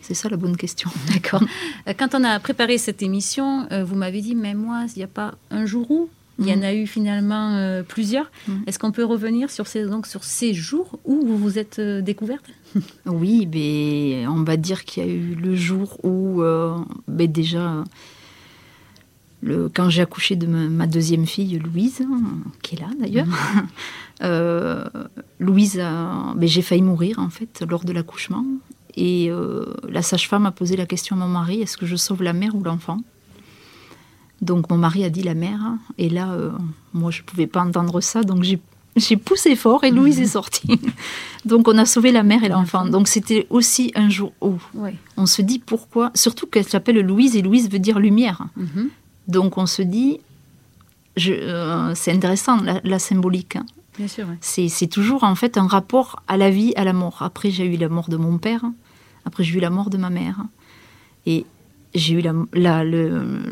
C'est- 0.00 0.14
ça 0.14 0.28
la 0.28 0.36
bonne 0.36 0.56
question. 0.56 0.90
D'accord. 1.12 1.42
Euh, 1.86 1.92
Quand 1.96 2.14
on 2.14 2.24
a 2.24 2.40
préparé 2.40 2.78
cette 2.78 3.02
émission, 3.02 3.66
euh, 3.70 3.84
vous 3.84 3.94
m'avez 3.94 4.20
dit, 4.22 4.34
mais 4.34 4.54
moi, 4.54 4.86
il 4.96 4.98
n'y 4.98 5.04
a 5.04 5.08
pas 5.08 5.34
un 5.50 5.64
jour 5.66 5.88
où 5.90 6.08
il 6.40 6.48
y 6.48 6.52
en 6.52 6.56
Mhm. 6.56 6.62
a 6.64 6.74
eu 6.74 6.86
finalement 6.86 7.54
euh, 7.56 7.82
plusieurs. 7.82 8.30
Est-ce 8.66 8.78
qu'on 8.78 8.92
peut 8.92 9.04
revenir 9.04 9.50
sur 9.50 9.66
ces, 9.66 9.84
donc, 9.84 10.06
sur 10.06 10.24
ces 10.24 10.54
jours 10.54 10.98
où 11.04 11.20
vous 11.24 11.36
vous 11.36 11.58
êtes 11.58 11.78
euh, 11.78 12.00
découverte? 12.00 12.46
Oui, 13.06 13.46
ben 13.46 14.28
on 14.28 14.42
va 14.44 14.56
dire 14.56 14.84
qu'il 14.84 15.04
y 15.04 15.06
a 15.06 15.10
eu 15.10 15.34
le 15.34 15.54
jour 15.56 15.98
où 16.04 16.42
euh, 16.42 16.76
ben 17.08 17.30
déjà 17.30 17.84
le, 19.42 19.70
quand 19.74 19.88
j'ai 19.88 20.02
accouché 20.02 20.36
de 20.36 20.46
ma, 20.46 20.68
ma 20.68 20.86
deuxième 20.86 21.26
fille 21.26 21.58
Louise, 21.58 22.02
hein, 22.02 22.20
qui 22.62 22.76
est 22.76 22.80
là 22.80 22.88
d'ailleurs. 23.00 23.26
euh, 24.22 24.84
Louise, 25.38 25.80
a- 25.80 26.34
ben, 26.36 26.48
j'ai 26.48 26.62
failli 26.62 26.82
mourir 26.82 27.18
en 27.18 27.30
fait 27.30 27.62
lors 27.68 27.84
de 27.84 27.92
l'accouchement. 27.92 28.44
Et 28.96 29.30
euh, 29.30 29.64
la 29.88 30.02
sage-femme 30.02 30.46
a 30.46 30.50
posé 30.50 30.76
la 30.76 30.84
question 30.84 31.16
à 31.16 31.20
mon 31.20 31.28
mari 31.28 31.60
est-ce 31.62 31.76
que 31.76 31.86
je 31.86 31.96
sauve 31.96 32.22
la 32.22 32.32
mère 32.32 32.54
ou 32.54 32.62
l'enfant? 32.62 32.98
Donc 34.42 34.68
mon 34.70 34.76
mari 34.76 35.04
a 35.04 35.10
dit 35.10 35.22
la 35.22 35.34
mère. 35.34 35.60
Et 35.96 36.08
là, 36.10 36.32
euh, 36.32 36.50
moi, 36.92 37.10
je 37.10 37.20
ne 37.22 37.24
pouvais 37.26 37.46
pas 37.46 37.62
entendre 37.62 38.00
ça. 38.00 38.22
Donc 38.22 38.42
j'ai, 38.42 38.58
j'ai 38.96 39.16
poussé 39.16 39.54
fort 39.56 39.84
et 39.84 39.90
Louise 39.90 40.20
est 40.20 40.26
sortie. 40.26 40.80
donc 41.44 41.68
on 41.68 41.78
a 41.78 41.86
sauvé 41.86 42.12
la 42.12 42.22
mère 42.22 42.42
et 42.44 42.48
l'enfant. 42.48 42.84
Donc 42.86 43.08
c'était 43.08 43.46
aussi 43.50 43.92
un 43.94 44.08
jour 44.10 44.32
où 44.40 44.54
Oui. 44.74 44.90
on 45.16 45.26
se 45.26 45.42
dit 45.42 45.58
pourquoi. 45.58 46.10
Surtout 46.14 46.46
qu'elle 46.46 46.66
s'appelle 46.68 47.00
Louise 47.00 47.36
et 47.36 47.42
Louise 47.42 47.70
veut 47.70 47.78
dire 47.78 47.98
lumière. 47.98 48.46
Donc 49.28 49.58
on 49.58 49.66
se 49.66 49.82
dit. 49.82 50.20
euh, 51.26 51.92
c'est 51.94 52.12
intéressant 52.12 52.60
la, 52.62 52.80
la 52.84 52.98
symbolique. 52.98 53.56
hein. 53.56 53.66
Bien 53.98 54.08
sûr. 54.08 54.26
ouais. 54.28 54.38
C'est 54.40 54.86
toujours 54.86 55.24
en 55.24 55.34
fait 55.34 55.58
un 55.58 55.66
rapport 55.66 56.22
à 56.28 56.36
la 56.36 56.50
vie, 56.50 56.72
à 56.76 56.84
la 56.84 56.92
mort. 56.92 57.18
Après, 57.22 57.50
j'ai 57.50 57.66
eu 57.66 57.76
la 57.76 57.88
mort 57.88 58.08
de 58.08 58.16
mon 58.16 58.38
père. 58.38 58.62
Après, 59.24 59.44
j'ai 59.44 59.58
eu 59.58 59.60
la 59.60 59.70
mort 59.70 59.90
de 59.90 59.98
ma 59.98 60.08
mère. 60.10 60.38
Et 61.26 61.44
j'ai 61.94 62.14
eu 62.14 62.20
la, 62.22 62.32
la- 62.54 62.84
le- 62.84 63.42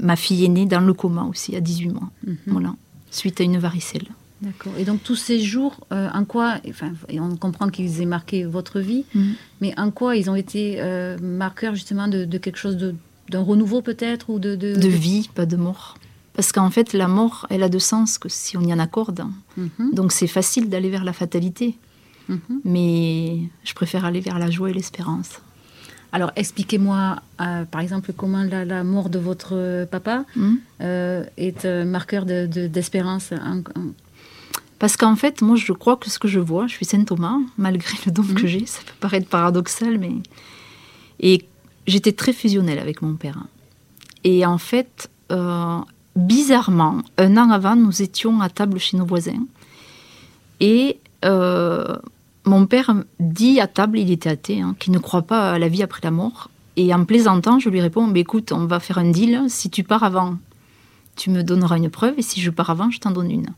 ma 0.00 0.16
fille 0.16 0.44
aînée 0.44 0.64
dans 0.64 0.80
le 0.80 0.94
coma 0.94 1.24
aussi, 1.24 1.54
à 1.56 1.60
18 1.60 1.88
mois. 1.90 2.08
Mhm. 2.26 2.36
Voilà. 2.46 2.74
Suite 3.10 3.40
à 3.40 3.44
une 3.44 3.58
varicelle. 3.58 4.06
D'accord. 4.48 4.72
Et 4.78 4.84
donc 4.84 5.02
tous 5.02 5.14
ces 5.16 5.40
jours, 5.40 5.86
euh, 5.92 6.08
en 6.14 6.24
quoi, 6.24 6.56
enfin, 6.68 6.92
et 7.08 7.20
on 7.20 7.36
comprend 7.36 7.68
qu'ils 7.68 8.00
aient 8.00 8.06
marqué 8.06 8.44
votre 8.44 8.80
vie, 8.80 9.04
Mhm. 9.14 9.34
mais 9.60 9.74
en 9.78 9.90
quoi 9.90 10.16
ils 10.16 10.28
ont 10.30 10.34
été 10.36 10.76
euh, 10.80 11.18
marqueurs 11.20 11.74
justement 11.74 12.08
de, 12.08 12.24
de 12.24 12.38
quelque 12.38 12.58
chose 12.58 12.76
de 12.76 12.94
d'un 13.30 13.42
renouveau 13.42 13.82
peut-être 13.82 14.30
ou 14.30 14.38
de, 14.38 14.56
de, 14.56 14.74
De 14.74 14.88
vie, 14.88 15.28
pas 15.34 15.44
de 15.44 15.56
mort. 15.56 15.98
Parce 16.32 16.50
qu'en 16.50 16.70
fait, 16.70 16.94
la 16.94 17.08
mort, 17.08 17.46
elle 17.50 17.62
a 17.62 17.68
de 17.68 17.78
sens 17.78 18.16
que 18.16 18.30
si 18.30 18.56
on 18.56 18.62
y 18.62 18.72
en 18.72 18.78
accorde. 18.78 19.22
Mhm, 19.58 19.92
Donc 19.92 20.12
c'est 20.12 20.26
facile 20.28 20.70
d'aller 20.70 20.88
vers 20.88 21.04
la 21.04 21.12
fatalité. 21.12 21.76
mhm. 22.30 22.38
Mais 22.64 23.40
je 23.64 23.74
préfère 23.74 24.06
aller 24.06 24.20
vers 24.20 24.38
la 24.38 24.50
joie 24.50 24.70
et 24.70 24.72
l'espérance. 24.72 25.30
Alors 26.10 26.32
expliquez-moi, 26.36 27.20
euh, 27.42 27.64
par 27.66 27.82
exemple, 27.82 28.14
comment 28.16 28.42
la, 28.44 28.64
la 28.64 28.82
mort 28.82 29.10
de 29.10 29.18
votre 29.18 29.84
papa 29.90 30.24
euh, 30.80 31.22
est 31.36 31.66
marqueur 31.84 32.24
de- 32.24 32.46
de- 32.46 32.66
d'espérance. 32.66 33.32
en- 33.32 33.58
en- 33.78 33.92
Parce 34.78 34.96
qu'en 34.96 35.16
fait, 35.16 35.42
moi, 35.42 35.56
je 35.56 35.72
crois 35.72 35.96
que 35.96 36.08
ce 36.08 36.18
que 36.18 36.28
je 36.28 36.38
vois, 36.38 36.66
je 36.66 36.74
suis 36.74 36.86
Saint 36.86 37.02
Thomas, 37.04 37.38
malgré 37.56 37.96
le 38.06 38.12
don 38.12 38.22
Mhm. 38.22 38.34
que 38.34 38.46
j'ai, 38.46 38.66
ça 38.66 38.80
peut 38.86 38.94
paraître 39.00 39.28
paradoxal, 39.28 39.98
mais. 39.98 40.12
Et 41.20 41.44
j'étais 41.86 42.12
très 42.12 42.32
fusionnelle 42.32 42.78
avec 42.78 43.02
mon 43.02 43.14
père. 43.14 43.38
Et 44.24 44.46
en 44.46 44.58
fait, 44.58 45.10
euh, 45.32 45.78
bizarrement, 46.14 47.02
un 47.18 47.36
an 47.36 47.50
avant, 47.50 47.76
nous 47.76 48.02
étions 48.02 48.40
à 48.40 48.48
table 48.48 48.78
chez 48.78 48.96
nos 48.96 49.04
voisins. 49.06 49.46
Et 50.60 50.98
euh, 51.24 51.96
mon 52.44 52.66
père 52.66 52.94
dit 53.18 53.60
à 53.60 53.66
table, 53.66 53.98
il 53.98 54.10
était 54.10 54.30
athée, 54.30 54.60
hein, 54.60 54.76
qu'il 54.78 54.92
ne 54.92 54.98
croit 54.98 55.22
pas 55.22 55.52
à 55.52 55.58
la 55.58 55.68
vie 55.68 55.82
après 55.82 56.00
la 56.04 56.10
mort. 56.10 56.50
Et 56.76 56.94
en 56.94 57.04
plaisantant, 57.04 57.58
je 57.58 57.68
lui 57.68 57.80
réponds 57.80 58.06
bah, 58.06 58.18
écoute, 58.20 58.52
on 58.52 58.66
va 58.66 58.78
faire 58.78 58.98
un 58.98 59.10
deal. 59.10 59.44
Si 59.48 59.70
tu 59.70 59.82
pars 59.82 60.04
avant, 60.04 60.38
tu 61.16 61.30
me 61.30 61.42
donneras 61.42 61.76
une 61.78 61.90
preuve. 61.90 62.14
Et 62.18 62.22
si 62.22 62.40
je 62.40 62.50
pars 62.50 62.70
avant, 62.70 62.90
je 62.90 63.00
t'en 63.00 63.10
donne 63.10 63.30
une. 63.32 63.48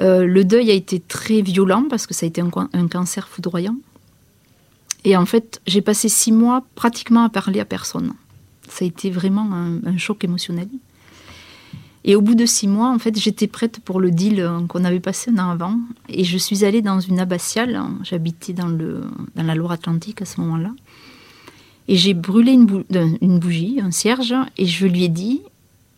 Euh, 0.00 0.24
le 0.26 0.44
deuil 0.44 0.70
a 0.70 0.74
été 0.74 1.00
très 1.00 1.40
violent 1.42 1.84
parce 1.88 2.06
que 2.06 2.14
ça 2.14 2.26
a 2.26 2.28
été 2.28 2.40
un, 2.40 2.88
cancer 2.88 3.28
foudroyant. 3.28 3.76
Et 5.04 5.16
en 5.16 5.26
fait, 5.26 5.60
j'ai 5.66 5.80
passé 5.80 6.08
six 6.08 6.32
mois 6.32 6.64
pratiquement 6.74 7.24
à 7.24 7.28
parler 7.28 7.60
à 7.60 7.64
personne. 7.64 8.12
Ça 8.68 8.84
a 8.84 8.88
été 8.88 9.10
vraiment 9.10 9.50
un, 9.52 9.96
choc 9.96 10.24
émotionnel. 10.24 10.68
Et 12.04 12.14
au 12.16 12.20
bout 12.20 12.34
de 12.34 12.46
six 12.46 12.68
mois, 12.68 12.90
en 12.90 12.98
fait, 12.98 13.18
j'étais 13.18 13.46
prête 13.46 13.80
pour 13.80 14.00
le 14.00 14.10
deal 14.10 14.48
qu'on 14.68 14.84
avait 14.84 15.00
passé 15.00 15.30
un 15.30 15.38
an 15.38 15.50
avant. 15.50 15.78
Et 16.08 16.24
je 16.24 16.38
suis 16.38 16.64
allée 16.64 16.82
dans 16.82 17.00
une 17.00 17.20
abbatiale. 17.20 17.80
J'habitais 18.02 18.52
dans, 18.52 18.68
dans 18.68 19.42
la 19.42 19.54
Loire-Atlantique 19.54 20.22
à 20.22 20.24
ce 20.24 20.40
moment-là. 20.40 20.70
Et 21.88 21.96
j'ai 21.96 22.12
brûlé 22.12 22.52
une, 22.52 22.84
euh, 22.94 23.38
bougie, 23.38 23.80
un 23.82 23.90
cierge, 23.90 24.34
et 24.58 24.66
je 24.66 24.86
lui 24.86 25.04
ai 25.04 25.08
dit 25.08 25.40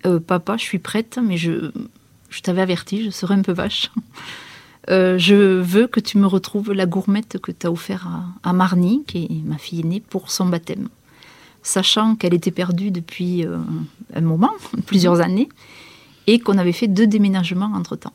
euh, 0.06 0.20
Papa, 0.20 0.56
je 0.56 0.62
suis 0.62 0.78
prête, 0.78 1.18
mais 1.22 1.36
je, 1.36 1.72
je 2.30 2.40
t'avais 2.40 2.62
averti, 2.62 3.04
je 3.04 3.10
serai 3.10 3.34
un 3.34 3.42
peu 3.42 3.52
vache. 3.52 3.90
Euh, 4.88 5.18
je 5.18 5.34
veux 5.34 5.86
que 5.86 6.00
tu 6.00 6.16
me 6.16 6.26
retrouves 6.26 6.72
la 6.72 6.86
gourmette 6.86 7.38
que 7.38 7.52
tu 7.52 7.66
as 7.66 7.70
offert 7.70 8.08
à, 8.08 8.48
à 8.48 8.52
Marnie, 8.54 9.04
qui 9.06 9.24
est 9.24 9.46
ma 9.46 9.58
fille 9.58 9.80
aînée, 9.80 10.00
pour 10.00 10.30
son 10.30 10.46
baptême. 10.46 10.88
Sachant 11.62 12.16
qu'elle 12.16 12.32
était 12.32 12.50
perdue 12.50 12.90
depuis 12.90 13.44
euh, 13.44 13.58
un 14.14 14.20
moment, 14.22 14.50
plusieurs 14.86 15.20
années, 15.20 15.50
et 16.26 16.40
qu'on 16.40 16.56
avait 16.56 16.72
fait 16.72 16.88
deux 16.88 17.06
déménagements 17.06 17.70
entre-temps. 17.74 18.14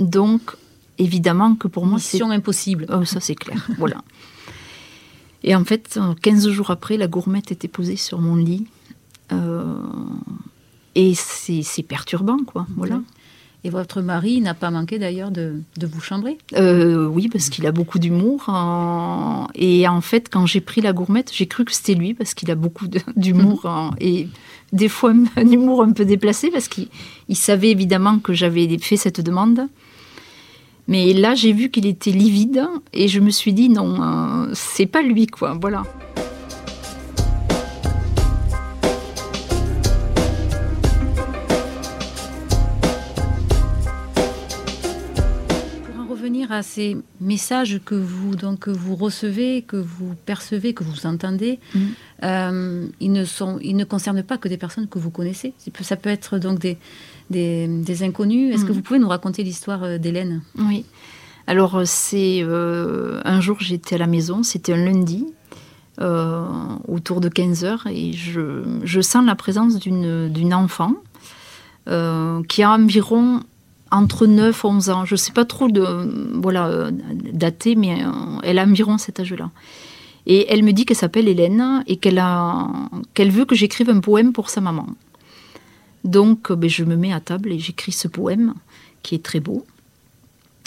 Donc, 0.00 0.56
évidemment 0.98 1.54
que 1.54 1.68
pour 1.68 1.86
moi, 1.86 1.98
c'est 1.98 2.16
Mission 2.16 2.30
impossible. 2.30 2.86
Oh, 2.92 3.04
ça 3.04 3.20
c'est 3.20 3.34
clair, 3.34 3.68
voilà. 3.78 3.98
Et 5.42 5.54
en 5.54 5.64
fait, 5.64 5.98
euh, 5.98 6.14
15 6.14 6.48
jours 6.48 6.70
après, 6.70 6.96
la 6.96 7.06
gourmette 7.06 7.52
était 7.52 7.68
posée 7.68 7.96
sur 7.96 8.18
mon 8.20 8.36
lit. 8.36 8.66
Euh, 9.32 9.74
et 10.94 11.14
c'est 11.14 11.62
c'est 11.62 11.82
perturbant, 11.82 12.38
quoi. 12.38 12.66
Voilà. 12.76 13.00
Et 13.66 13.70
votre 13.70 14.02
mari 14.02 14.42
n'a 14.42 14.52
pas 14.52 14.70
manqué 14.70 14.98
d'ailleurs 14.98 15.30
de, 15.30 15.54
de 15.78 15.86
vous 15.86 16.00
chambrer? 16.02 16.36
Euh, 16.54 17.06
oui, 17.06 17.30
parce 17.30 17.48
qu'il 17.48 17.66
a 17.66 17.72
beaucoup 17.72 17.98
d'humour. 17.98 18.44
euh, 18.50 19.46
et 19.54 19.88
en 19.88 20.02
fait, 20.02 20.28
quand 20.30 20.44
j'ai 20.44 20.60
pris 20.60 20.82
la 20.82 20.92
gourmette, 20.92 21.30
j'ai 21.32 21.46
cru 21.46 21.64
que 21.64 21.72
c'était 21.72 21.94
lui, 21.94 22.12
parce 22.12 22.34
qu'il 22.34 22.50
a 22.50 22.56
beaucoup 22.56 22.86
d'humour. 23.16 23.64
euh, 23.64 23.88
et 24.00 24.28
des 24.74 24.88
fois, 24.90 25.14
un 25.36 25.50
humour 25.50 25.82
un 25.82 25.92
peu 25.92 26.04
déplacé, 26.04 26.50
parce 26.50 26.68
qu'il 26.68 26.88
il 27.30 27.36
savait 27.36 27.70
évidemment 27.70 28.18
que 28.18 28.34
j'avais 28.34 28.76
fait 28.78 28.98
cette 28.98 29.22
demande. 29.22 29.66
Mais 30.86 31.14
là, 31.14 31.34
j'ai 31.34 31.54
vu 31.54 31.70
qu'il 31.70 31.86
était 31.86 32.10
livide, 32.10 32.66
et 32.92 33.08
je 33.08 33.18
me 33.20 33.30
suis 33.30 33.54
dit, 33.54 33.70
non, 33.70 33.96
euh, 34.02 34.50
c'est 34.52 34.84
pas 34.84 35.00
lui, 35.00 35.26
quoi. 35.26 35.56
Voilà. 35.58 35.84
À 46.56 46.62
ces 46.62 46.96
messages 47.20 47.80
que 47.84 47.94
vous, 47.94 48.34
donc, 48.36 48.60
que 48.60 48.70
vous 48.70 48.96
recevez, 48.96 49.62
que 49.62 49.76
vous 49.76 50.14
percevez, 50.26 50.74
que 50.74 50.84
vous 50.84 51.06
entendez, 51.06 51.58
Mhm. 51.74 51.80
euh, 52.24 52.86
ils, 53.00 53.12
ne 53.12 53.24
sont, 53.24 53.58
ils 53.62 53.76
ne 53.76 53.84
concernent 53.84 54.22
pas 54.22 54.38
que 54.38 54.48
des 54.48 54.56
personnes 54.56 54.88
que 54.88 54.98
vous 54.98 55.10
connaissez. 55.10 55.52
Ça 55.82 55.96
peut- 55.96 56.10
être 56.10 56.38
donc 56.38 56.58
des, 56.58 56.78
des, 57.30 57.66
des 57.68 58.02
inconnus. 58.02 58.54
Est-ce 58.54 58.64
que 58.64 58.70
Mhm. 58.70 58.74
vous 58.76 58.82
pouvez 58.82 58.98
nous 58.98 59.08
raconter 59.08 59.42
l'histoire 59.42 59.82
euh, 59.84 59.98
d'Hélène? 59.98 60.42
Oui. 60.58 60.84
Alors, 61.46 61.76
euh, 61.76 61.82
c'est 61.84 62.40
euh, 62.42 63.20
un 63.24 63.40
jour, 63.40 63.58
j'étais 63.60 63.96
à 63.96 63.98
la 63.98 64.06
maison, 64.06 64.42
c'était 64.42 64.72
un 64.72 64.84
lundi, 64.84 65.26
euh, 66.00 66.46
autour 66.88 67.20
de 67.20 67.28
15 67.28 67.64
heures, 67.64 67.86
et 67.86 68.12
je, 68.12 68.62
je 68.82 69.00
sens 69.00 69.24
la 69.24 69.34
présence 69.36 69.78
d'une 69.78 70.28
d'une 70.28 70.52
enfant 70.54 70.94
euh, 71.88 72.42
qui 72.48 72.62
a 72.62 72.70
environ 72.72 73.40
entre 73.94 74.26
9 74.26 74.64
et 74.64 74.66
11 74.66 74.90
ans. 74.90 75.04
Je 75.04 75.14
ne 75.14 75.16
sais 75.16 75.32
pas 75.32 75.44
trop 75.44 75.68
de, 75.68 75.84
voilà, 76.34 76.66
euh, 76.66 76.90
dater, 77.32 77.76
mais 77.76 78.04
euh, 78.04 78.10
elle 78.42 78.58
a 78.58 78.64
environ 78.64 78.98
cet 78.98 79.20
âge-là. 79.20 79.50
Et 80.26 80.46
elle 80.52 80.62
me 80.62 80.72
dit 80.72 80.84
qu'elle 80.84 80.96
s'appelle 80.96 81.28
Hélène 81.28 81.84
et 81.86 81.96
qu'elle 81.96 82.20
veut 83.30 83.44
que 83.44 83.54
j'écrive 83.54 83.90
un 83.90 84.00
poème 84.00 84.32
pour 84.32 84.50
sa 84.50 84.60
maman. 84.60 84.86
Donc, 86.02 86.50
euh, 86.50 86.56
ben, 86.56 86.68
je 86.68 86.84
me 86.84 86.96
mets 86.96 87.12
à 87.12 87.20
table 87.20 87.52
et 87.52 87.58
j'écris 87.58 87.92
ce 87.92 88.08
poème 88.08 88.54
qui 89.02 89.14
est 89.14 89.22
très 89.22 89.40
beau. 89.40 89.64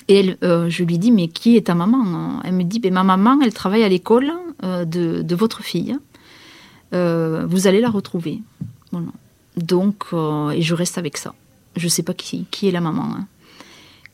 Et 0.09 0.37
je 0.41 0.83
lui 0.85 0.97
dis, 0.97 1.11
mais 1.11 1.27
qui 1.27 1.57
est 1.57 1.67
ta 1.67 1.75
maman 1.75 2.39
Elle 2.45 2.53
me 2.53 2.63
dit, 2.63 2.79
ben, 2.79 2.93
ma 2.93 3.03
maman, 3.03 3.41
elle 3.43 3.53
travaille 3.53 3.83
à 3.83 3.89
l'école 3.89 4.31
de, 4.63 5.35
votre 5.35 5.63
fille. 5.63 5.97
Vous 6.93 7.67
allez 7.67 7.81
la 7.81 7.89
retrouver. 7.89 8.39
Donc, 9.57 10.05
et 10.13 10.61
je 10.61 10.73
reste 10.73 10.97
avec 10.97 11.17
ça. 11.17 11.33
Je 11.77 11.85
ne 11.85 11.89
sais 11.89 12.03
pas 12.03 12.13
qui, 12.13 12.45
est 12.63 12.71
la 12.71 12.81
maman. 12.81 13.03
hein. 13.03 13.27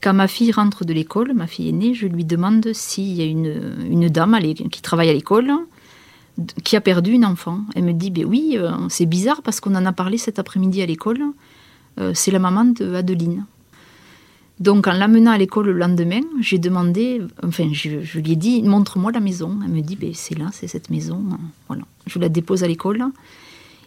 Quand 0.02 0.14
ma 0.14 0.28
fille 0.28 0.52
rentre 0.52 0.84
de 0.84 0.94
l'école, 0.94 1.34
ma 1.34 1.48
fille 1.48 1.70
aînée, 1.70 1.94
je 1.94 2.08
lui 2.08 2.26
demande 2.26 2.74
s'il 2.74 3.14
y 3.14 3.22
a 3.22 3.26
une, 3.26 4.10
dame 4.10 4.38
qui 4.70 4.82
travaille 4.82 5.10
à 5.10 5.14
l'école 5.14 5.52
qui 6.64 6.76
a 6.76 6.82
perdu 6.82 7.12
une 7.12 7.26
enfant. 7.26 7.62
Elle 7.76 7.84
me 7.84 7.94
dit, 7.94 8.12
ben 8.12 8.26
oui, 8.26 8.58
euh, 8.58 8.72
c'est 8.90 9.06
bizarre 9.06 9.42
parce 9.44 9.60
qu'on 9.60 9.76
en 9.76 9.86
a 9.86 9.94
parlé 9.94 10.18
cet 10.18 10.40
après-midi 10.40 10.82
à 10.82 10.86
l'école. 10.86 11.22
Euh, 12.00 12.12
c'est 12.14 12.32
la 12.32 12.40
maman 12.40 12.66
de 12.66 12.96
Adeline. 12.96 13.46
Donc, 14.60 14.88
en 14.88 14.94
l'amenant 14.94 15.32
à 15.32 15.38
l'école 15.38 15.68
le 15.68 15.74
lendemain, 15.74 16.22
j'ai 16.42 16.58
demandé, 16.58 17.22
enfin, 17.44 17.70
je, 17.72 18.02
je 18.02 18.20
lui 18.20 18.32
ai 18.32 18.36
dit, 18.36 18.62
montre-moi 18.64 19.12
la 19.12 19.20
maison. 19.20 19.58
Elle 19.64 19.72
me 19.72 19.82
dit, 19.82 19.96
ben, 19.96 20.12
c'est 20.14 20.38
là, 20.38 20.50
c'est 20.52 20.68
cette 20.68 20.90
maison. 20.90 21.24
Voilà. 21.68 21.84
Je 22.08 22.20
la 22.20 22.30
dépose 22.30 22.64
à 22.64 22.68
l'école. 22.68 23.06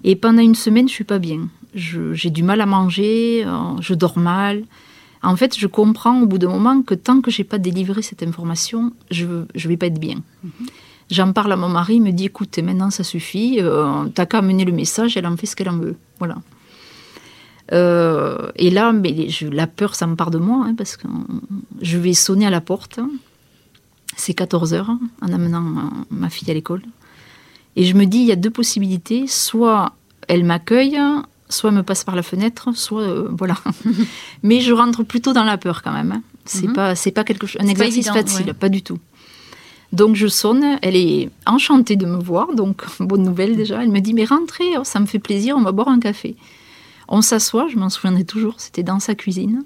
Et 0.05 0.17
pendant 0.17 0.43
une 0.43 0.55
semaine, 0.55 0.89
je 0.89 0.93
suis 0.95 1.05
pas 1.05 1.19
bien. 1.19 1.49
J'ai 1.75 2.31
du 2.31 2.43
mal 2.43 2.61
à 2.61 2.67
manger, 2.67 3.45
euh, 3.47 3.53
je 3.81 3.95
dors 3.95 4.19
mal. 4.19 4.63
En 5.23 5.37
fait, 5.37 5.59
je 5.59 5.67
comprends 5.67 6.21
au 6.23 6.27
bout 6.27 6.39
d'un 6.39 6.49
moment 6.49 6.83
que 6.83 6.95
tant 6.95 7.21
que 7.21 7.31
j'ai 7.31 7.45
pas 7.45 7.59
délivré 7.59 8.01
cette 8.03 8.23
information, 8.23 8.93
je 9.11 9.25
ne 9.27 9.69
vais 9.69 9.77
pas 9.77 9.87
être 9.87 9.99
bien. 9.99 10.19
J'en 11.11 11.33
parle 11.33 11.53
à 11.53 11.57
mon 11.57 11.69
mari, 11.69 11.97
il 11.97 12.03
me 12.03 12.13
dit, 12.13 12.27
écoute, 12.27 12.59
maintenant 12.59 12.91
ça 12.91 13.05
suffit, 13.05 13.59
euh, 13.61 14.05
t'as 14.15 14.27
qu'à 14.27 14.39
amener 14.39 14.65
le 14.65 14.73
message, 14.73 15.17
elle 15.17 15.27
en 15.27 15.37
fait 15.37 15.47
ce 15.47 15.55
qu'elle 15.57 15.69
en 15.69 15.79
veut. 15.79 15.97
Voilà. 16.19 16.37
Euh, 17.73 18.51
et 18.57 18.71
là, 18.71 18.93
mais 18.93 19.29
je- 19.29 19.49
la 19.49 19.67
peur 19.67 19.95
s'empare 19.95 20.31
de 20.31 20.39
moi, 20.39 20.65
hein, 20.67 20.75
parce 20.77 20.97
que 20.97 21.09
je 21.83 21.99
vais 21.99 22.15
sonner 22.15 22.47
à 22.47 22.51
la 22.51 22.61
porte. 22.61 23.01
C'est 24.17 24.35
14 24.35 24.73
heures 24.73 24.91
en 25.21 25.33
amenant 25.33 25.91
ma 26.11 26.31
fille 26.31 26.51
à 26.51 26.55
l'école. 26.55 26.83
Et 27.77 27.85
je 27.85 27.95
me 27.95 28.05
dis, 28.07 28.19
il 28.19 28.25
y 28.27 28.33
a 28.33 28.37
deux 28.37 28.51
possibilités. 28.51 29.27
Soit 29.27 29.93
elle 30.29 30.45
m'accueille, 30.45 30.99
soit 31.49 31.71
elle 31.71 31.77
me 31.77 31.83
passe 31.83 32.05
par 32.05 32.17
la 32.17 32.23
fenêtre, 32.23 32.71
soit 32.75 33.03
euh, 33.03 33.29
voilà. 33.31 33.57
Mais 34.43 34.61
je 34.61 34.73
rentre 34.73 35.03
plutôt 35.03 35.33
dans 35.33 35.45
la 35.45 35.59
peur 35.59 35.83
quand 35.83 35.93
même. 35.93 36.13
hein. 36.13 36.23
C'est 36.47 36.69
Mhm. 36.69 36.73
pas, 36.75 36.95
c'est 36.95 37.11
pas 37.11 37.25
quelque 37.25 37.47
chose, 37.47 37.61
un 37.61 37.67
exercice 37.67 38.07
évident, 38.07 38.15
facile, 38.15 38.47
ouais. 38.47 38.53
pas 38.55 38.69
du 38.69 38.83
tout. 38.83 38.99
Donc 39.93 40.15
je 40.17 40.27
sonne, 40.29 40.79
elle 40.83 40.97
est 40.97 41.29
enchantée 41.45 41.97
de 41.97 42.07
me 42.07 42.19
voir, 42.23 42.55
donc 42.55 42.85
bonne 43.01 43.23
nouvelle 43.25 43.57
déjà. 43.57 43.83
Elle 43.83 43.91
me 43.91 44.01
dit 44.01 44.15
mais 44.15 44.25
rentrez, 44.25 44.77
oh, 44.79 44.85
ça 44.85 44.99
me 45.01 45.07
fait 45.07 45.19
plaisir, 45.19 45.57
on 45.57 45.63
va 45.63 45.73
boire 45.73 45.89
un 45.89 45.99
café. 46.01 46.37
On 47.09 47.21
s'assoit, 47.23 47.69
je 47.69 47.77
m'en 47.77 47.89
souviendrai 47.91 48.25
toujours, 48.25 48.55
c'était 48.59 48.83
dans 48.85 48.99
sa 49.01 49.15
cuisine. 49.15 49.65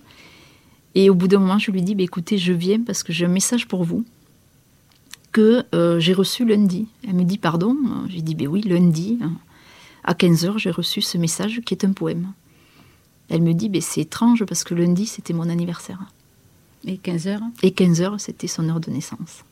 Et 0.95 1.09
au 1.11 1.15
bout 1.15 1.29
d'un 1.29 1.39
moment, 1.39 1.59
je 1.59 1.71
lui 1.71 1.83
dis 1.83 1.95
bah, 1.95 2.03
écoutez, 2.03 2.37
je 2.39 2.53
viens 2.53 2.81
parce 2.81 3.03
que 3.03 3.13
j'ai 3.13 3.25
un 3.27 3.29
message 3.29 3.67
pour 3.69 3.85
vous 3.85 4.05
que 5.33 5.65
euh, 5.75 6.01
j'ai 6.01 6.13
reçu 6.13 6.45
lundi. 6.45 6.87
Elle 7.07 7.15
me 7.15 7.25
dit 7.25 7.39
pardon. 7.39 7.77
J'ai 8.09 8.23
dit 8.23 8.35
ben 8.35 8.49
oui, 8.49 8.63
lundi, 8.63 9.19
euh, 9.23 9.27
à 10.05 10.15
15h, 10.15 10.59
j'ai 10.59 10.71
reçu 10.71 11.01
ce 11.01 11.19
message 11.19 11.61
qui 11.65 11.75
est 11.75 11.85
un 11.85 11.93
poème. 11.93 12.33
Elle 13.29 13.43
me 13.43 13.53
dit 13.53 13.69
ben 13.69 13.81
c'est 13.81 14.01
étrange 14.03 14.45
parce 14.45 14.65
que 14.65 14.75
lundi, 14.75 15.07
c'était 15.07 15.33
mon 15.33 15.49
anniversaire. 15.49 15.99
Et 16.87 16.97
15 16.97 17.27
heures? 17.27 17.43
Et 17.63 17.71
15h, 17.71 18.19
c'était 18.19 18.47
son 18.47 18.69
heure 18.69 18.81
de 18.81 18.91
naissance. 18.91 19.45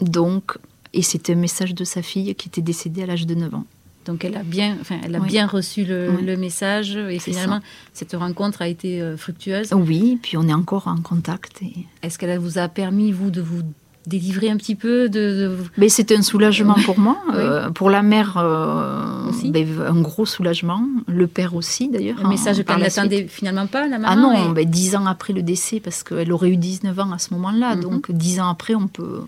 Donc, 0.00 0.58
et 0.92 1.02
c'était 1.02 1.34
un 1.34 1.36
message 1.36 1.74
de 1.74 1.84
sa 1.84 2.02
fille 2.02 2.34
qui 2.34 2.48
était 2.48 2.62
décédée 2.62 3.02
à 3.02 3.06
l'âge 3.06 3.26
de 3.26 3.34
9 3.34 3.54
ans. 3.54 3.64
Donc 4.06 4.24
elle 4.24 4.36
a 4.36 4.42
bien, 4.42 4.76
enfin, 4.80 4.98
elle 5.04 5.14
a 5.16 5.20
Oui. 5.20 5.28
bien 5.28 5.46
reçu 5.46 5.84
le, 5.84 6.10
Oui. 6.16 6.24
le 6.24 6.36
message 6.38 6.96
et 6.96 7.18
finalement 7.18 7.60
cette 7.92 8.14
rencontre 8.14 8.62
a 8.62 8.68
été 8.68 9.02
euh, 9.02 9.18
fructueuse? 9.18 9.72
Oui, 9.74 10.18
puis 10.22 10.36
on 10.38 10.48
est 10.48 10.54
encore 10.54 10.88
en 10.88 10.96
contact. 10.96 11.60
Et... 11.62 11.74
Est-ce 12.02 12.18
qu'elle 12.18 12.38
vous 12.38 12.56
a 12.58 12.68
permis 12.68 13.12
vous 13.12 13.30
de 13.30 13.42
vous 13.42 13.62
délivrer 14.08 14.50
un 14.50 14.56
petit 14.56 14.74
peu 14.74 15.08
de, 15.08 15.18
de- 15.18 15.56
Mais 15.76 15.88
c'était 15.88 16.16
un 16.16 16.22
soulagement 16.22 16.74
pour 16.84 16.98
moi. 16.98 17.18
Oui. 17.28 17.34
Euh, 17.36 17.70
pour 17.70 17.90
la 17.90 18.02
mère, 18.02 18.36
euh, 18.38 19.30
ben, 19.44 19.66
un 19.86 20.00
gros 20.00 20.26
soulagement. 20.26 20.82
Le 21.06 21.26
père 21.26 21.54
aussi, 21.54 21.88
d'ailleurs. 21.88 22.24
un 22.24 22.28
message 22.28 22.62
par 22.62 22.76
qu'elle 22.76 22.84
n'attendait 22.84 23.26
finalement 23.28 23.66
pas, 23.66 23.86
la 23.86 23.96
Ah 23.96 24.16
maman 24.16 24.32
non, 24.32 24.50
et- 24.50 24.54
ben, 24.54 24.68
dix 24.68 24.96
ans 24.96 25.06
après 25.06 25.32
le 25.32 25.42
décès, 25.42 25.80
parce 25.80 26.02
qu'elle 26.02 26.32
aurait 26.32 26.50
eu 26.50 26.56
19 26.56 26.98
ans 26.98 27.12
à 27.12 27.18
ce 27.18 27.32
moment-là. 27.34 27.76
Mhm. 27.76 27.82
Donc, 27.82 28.10
dix 28.12 28.40
ans 28.40 28.48
après, 28.48 28.74
on 28.74 28.88
peut. 28.88 29.20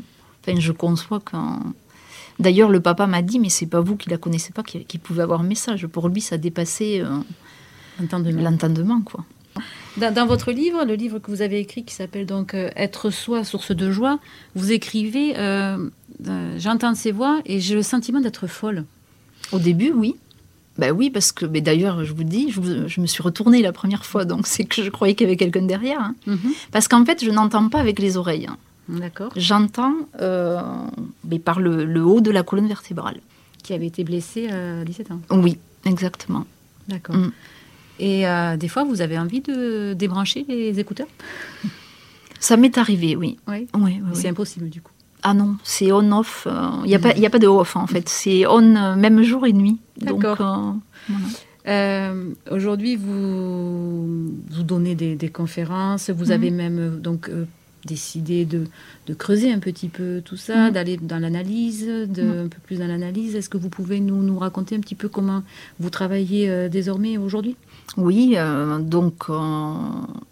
Enfin, 0.47 0.59
je 0.59 0.73
conçois 0.73 1.21
qu'un. 1.21 1.59
D'ailleurs, 2.39 2.71
le 2.71 2.81
papa 2.81 3.07
m'a 3.07 3.21
dit, 3.21 3.39
mais 3.39 3.51
c'est 3.51 3.67
pas 3.67 3.81
vous 3.81 3.97
qui 3.97 4.09
la 4.09 4.17
connaissez 4.17 4.53
pas, 4.53 4.63
qui, 4.63 4.85
qui 4.87 4.97
pouvait 4.97 5.23
avoir 5.23 5.41
un 5.41 5.45
message. 5.45 5.87
Pour 5.87 6.09
lui, 6.09 6.23
ça 6.23 6.39
dépassait 6.39 7.03
euh, 7.03 7.09
entendement. 8.03 8.41
l'entendement, 8.43 9.01
quoi. 9.03 9.25
Dans, 9.97 10.27
votre 10.27 10.53
livre, 10.53 10.85
le 10.85 10.95
livre 10.95 11.19
que 11.19 11.31
vous 11.31 11.43
avez 11.43 11.59
écrit 11.59 11.85
qui 11.85 11.95
s'appelle 11.95 12.25
donc 12.25 12.55
euh, 12.55 12.71
Être 12.77 13.11
soi, 13.11 13.45
source 13.45 13.73
de 13.73 13.91
joie, 13.91 14.19
vous 14.55 14.73
écrivez 14.73 15.37
euh, 15.37 15.89
euh, 16.27 16.55
J'entends 16.59 16.95
ces 16.95 17.13
voix 17.13 17.41
et 17.45 17.61
j'ai 17.61 17.75
le 17.75 17.83
sentiment 17.83 18.21
d'être 18.21 18.47
folle. 18.47 18.85
Au 19.53 19.59
début, 19.59 19.93
oui. 19.93 20.17
Ben 20.79 20.93
oui, 20.93 21.11
parce 21.11 21.33
que 21.33 21.45
mais 21.45 21.61
d'ailleurs, 21.61 22.05
je 22.05 22.13
vous 22.15 22.25
dis, 22.25 22.51
je, 22.51 23.01
me 23.01 23.07
suis 23.07 23.23
retournée 23.23 23.61
la 23.61 23.73
première 23.73 24.07
fois, 24.07 24.25
donc 24.25 24.47
c'est 24.47 24.65
que 24.65 24.83
je 24.83 24.89
croyais 24.89 25.15
qu'il 25.15 25.27
y 25.27 25.29
avait 25.29 25.37
quelqu'un 25.37 25.63
derrière. 25.63 26.01
Hein. 26.01 26.15
Mhm. 26.27 26.53
Parce 26.71 26.89
qu'en 26.89 27.05
fait, 27.05 27.23
je 27.23 27.31
n'entends 27.31 27.69
pas 27.69 27.81
avec 27.81 27.99
les 27.99 28.17
oreilles. 28.17 28.47
Hein. 28.47 28.57
D'accord. 28.89 29.33
J'entends 29.37 29.95
mais 31.25 31.39
par 31.39 31.61
le, 31.61 32.03
haut 32.03 32.21
de 32.21 32.31
la 32.31 32.43
colonne 32.43 32.69
vertébrale. 32.69 33.21
Qui 33.63 33.75
avait 33.75 33.87
été 33.87 34.05
blessé 34.05 34.49
à 34.49 34.85
17 34.85 35.11
ans. 35.11 35.21
Oui, 35.31 35.59
exactement. 35.85 36.47
D'accord. 36.89 37.17
Mm. 37.17 37.33
Et 38.01 38.27
euh, 38.27 38.57
des 38.57 38.69
fois, 38.69 38.83
vous 38.83 39.03
avez 39.03 39.19
envie 39.19 39.43
de 39.43 39.93
débrancher 39.93 40.47
les 40.49 40.81
écouteurs? 40.81 41.07
Ça 42.41 42.57
m'est 42.57 42.79
arrivé, 42.79 43.15
oui. 43.15 43.37
Oui, 43.47 43.69
oui, 43.75 44.01
C'est 44.15 44.29
impossible 44.29 44.71
du 44.71 44.81
coup. 44.81 44.93
Ah 45.23 45.35
non, 45.35 45.57
c'est 45.63 45.93
on-off. 45.93 46.47
Il 46.47 46.53
euh, 46.53 46.87
n'y 46.87 46.95
a, 46.95 46.99
pas, 46.99 47.11
a 47.11 47.31
pas 47.31 47.39
de 47.39 47.47
off 47.47 47.77
en 47.77 47.87
fait. 47.87 48.09
C'est 48.09 48.47
on 48.47 48.75
euh, 48.75 48.97
même 48.97 49.23
jour 49.23 49.47
et 49.47 49.53
nuit. 49.53 49.79
D'accord. 49.99 50.77
Aujourd'hui, 52.51 52.97
vous, 52.97 54.33
vous 54.51 54.63
donnez 54.63 54.95
des, 54.95 55.29
conférences. 55.29 56.09
Vous 56.09 56.27
mhm. 56.27 56.33
avez 56.33 56.51
même 56.51 57.01
donc 57.01 57.31
décidé 57.85 58.47
de, 58.47 58.65
de, 59.07 59.15
creuser 59.15 59.53
un 59.53 59.59
petit 59.59 59.89
peu 59.89 60.23
tout 60.25 60.37
ça, 60.37 60.69
mhm. 60.69 60.73
d'aller 60.73 60.97
dans 60.97 61.19
l'analyse, 61.19 61.87
mhm. 61.87 62.45
un 62.47 62.49
peu 62.49 62.59
plus 62.65 62.79
dans 62.79 62.87
l'analyse. 62.87 63.37
Est-ce 63.37 63.51
que 63.51 63.59
vous 63.59 63.69
pouvez 63.69 64.01
nous, 64.01 64.23
nous 64.23 64.39
raconter 64.39 64.75
un 64.75 64.81
petit 64.81 64.95
peu 64.95 65.11
comment 65.11 65.43
vous 65.79 65.91
travaillez 65.91 66.71
désormais 66.71 67.19
aujourd'hui? 67.19 67.57
Oui, 67.97 68.35
euh, 68.37 68.79
donc 68.79 69.25
euh, 69.29 69.75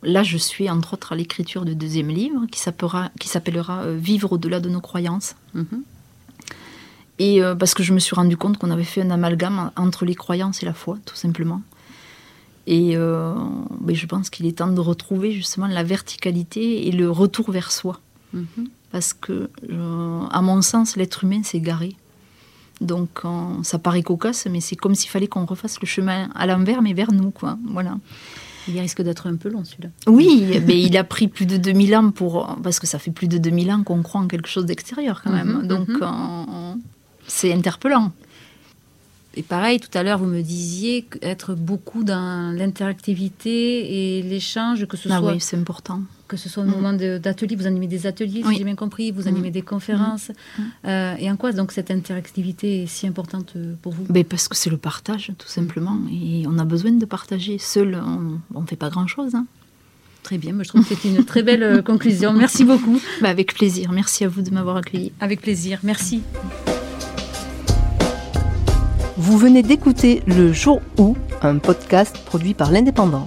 là 0.02 0.22
je 0.22 0.36
suis 0.36 0.70
entre 0.70 0.94
autres 0.94 1.12
à 1.12 1.16
l'écriture 1.16 1.64
du 1.64 1.74
deuxième 1.74 2.08
livre 2.08 2.46
qui 2.50 2.60
s'appellera, 2.60 3.10
euh, 3.82 3.96
Vivre 3.98 4.32
au-delà 4.32 4.60
de 4.60 4.68
nos 4.68 4.80
croyances. 4.80 5.34
Mhm. 5.54 5.82
Et 7.20 7.40
parce 7.58 7.74
que 7.74 7.82
je 7.82 7.92
me 7.92 7.98
suis 7.98 8.14
rendu 8.14 8.36
compte 8.36 8.58
qu'on 8.58 8.70
avait 8.70 8.84
fait 8.84 9.02
un 9.02 9.10
amalgame 9.10 9.72
entre 9.74 10.04
les 10.04 10.14
croyances 10.14 10.62
et 10.62 10.66
la 10.66 10.72
foi, 10.72 10.98
tout 11.04 11.16
simplement. 11.16 11.62
Et 12.68 12.94
ben, 12.94 13.92
je 13.92 14.06
pense 14.06 14.30
qu'il 14.30 14.46
est 14.46 14.58
temps 14.58 14.68
de 14.68 14.78
retrouver 14.78 15.32
justement 15.32 15.66
la 15.66 15.82
verticalité 15.82 16.86
et 16.86 16.92
le 16.92 17.10
retour 17.10 17.50
vers 17.50 17.72
soi. 17.72 17.98
Mhm. 18.32 18.68
Parce 18.92 19.14
que, 19.14 19.50
à 20.30 20.42
mon 20.42 20.62
sens, 20.62 20.94
l'être 20.94 21.24
humain 21.24 21.42
s'est 21.42 21.58
garé. 21.58 21.96
Donc 22.80 23.22
ça 23.62 23.78
paraît 23.78 24.02
cocasse, 24.02 24.46
mais 24.50 24.60
c'est 24.60 24.76
comme 24.76 24.94
s'il 24.94 25.10
fallait 25.10 25.26
qu'on 25.26 25.44
refasse 25.44 25.80
le 25.80 25.86
chemin 25.86 26.28
à 26.34 26.46
l'envers, 26.46 26.82
mais 26.82 26.92
vers 26.92 27.12
nous, 27.12 27.30
quoi. 27.30 27.58
Voilà. 27.66 27.96
Il 28.68 28.78
risque 28.78 29.02
d'être 29.02 29.26
un 29.26 29.36
peu 29.36 29.48
long 29.48 29.64
celui-là. 29.64 29.88
Oui, 30.06 30.60
mais 30.66 30.80
il 30.80 30.96
a 30.96 31.04
pris 31.04 31.28
plus 31.28 31.46
de 31.46 31.56
2000 31.56 31.96
ans 31.96 32.10
pour 32.10 32.56
parce 32.62 32.78
que 32.78 32.86
ça 32.86 32.98
fait 32.98 33.10
plus 33.10 33.28
de 33.28 33.38
2000 33.38 33.72
ans 33.72 33.82
qu'on 33.82 34.02
croit 34.02 34.20
en 34.20 34.26
quelque 34.26 34.48
chose 34.48 34.66
d'extérieur 34.66 35.22
quand 35.22 35.32
même. 35.32 35.62
Mhm, 35.62 35.66
Donc 35.66 35.88
mhm. 35.88 36.80
c'est 37.26 37.52
interpellant. 37.52 38.12
Et 39.38 39.42
pareil, 39.42 39.78
tout 39.78 39.96
à 39.96 40.02
l'heure, 40.02 40.18
vous 40.18 40.26
me 40.26 40.42
disiez 40.42 41.08
être 41.22 41.54
beaucoup 41.54 42.02
dans 42.02 42.52
l'interactivité 42.52 44.18
et 44.18 44.22
l'échange, 44.22 44.84
que 44.86 44.96
ce 44.96 45.08
ah 45.12 45.18
soit. 45.18 45.32
oui, 45.32 45.40
c'est 45.40 45.56
important. 45.56 46.02
Que 46.26 46.36
ce 46.36 46.48
soit 46.48 46.64
au 46.64 46.66
mm. 46.66 46.70
moment 46.70 46.92
d'atelier, 46.92 47.54
vous 47.54 47.68
animez 47.68 47.86
des 47.86 48.08
ateliers, 48.08 48.42
si 48.42 48.56
j'ai 48.56 48.64
bien 48.64 48.74
compris, 48.74 49.12
vous 49.12 49.28
animez 49.28 49.50
mm. 49.50 49.52
des 49.52 49.62
conférences. 49.62 50.30
Mm. 50.58 50.62
Euh, 50.86 51.14
et 51.20 51.30
en 51.30 51.36
quoi 51.36 51.52
donc 51.52 51.70
cette 51.70 51.92
interactivité 51.92 52.82
est 52.82 52.86
si 52.88 53.06
importante 53.06 53.52
euh, 53.54 53.74
pour 53.80 53.92
vous? 53.92 54.06
Mais 54.10 54.24
Parce 54.24 54.48
que 54.48 54.56
c'est 54.56 54.70
le 54.70 54.76
partage, 54.76 55.30
tout 55.38 55.46
simplement. 55.46 56.00
Et 56.12 56.44
on 56.48 56.58
a 56.58 56.64
besoin 56.64 56.90
de 56.90 57.06
partager. 57.06 57.58
Seul, 57.58 57.96
on 58.52 58.60
ne 58.60 58.66
fait 58.66 58.74
pas 58.74 58.90
grand-chose. 58.90 59.36
Hein. 59.36 59.46
Très 60.24 60.36
bien, 60.36 60.52
moi 60.52 60.64
je 60.64 60.70
trouve 60.70 60.86
que 60.86 60.94
c'est 60.94 61.08
une 61.08 61.24
très 61.24 61.44
belle 61.44 61.62
euh, 61.62 61.80
conclusion. 61.80 62.32
Merci 62.32 62.64
beaucoup. 62.64 63.00
Bah, 63.22 63.28
avec 63.30 63.54
plaisir. 63.54 63.92
Merci 63.92 64.24
à 64.24 64.28
vous 64.28 64.42
de 64.42 64.50
m'avoir 64.50 64.76
accueilli. 64.76 65.12
Avec 65.20 65.40
plaisir. 65.40 65.78
Merci. 65.84 66.22
Vous 69.20 69.36
venez 69.36 69.64
d'écouter 69.64 70.22
Le 70.28 70.52
Jour 70.52 70.80
où, 70.96 71.16
un 71.42 71.58
podcast 71.58 72.16
produit 72.24 72.54
par 72.54 72.70
l'Indépendant. 72.70 73.26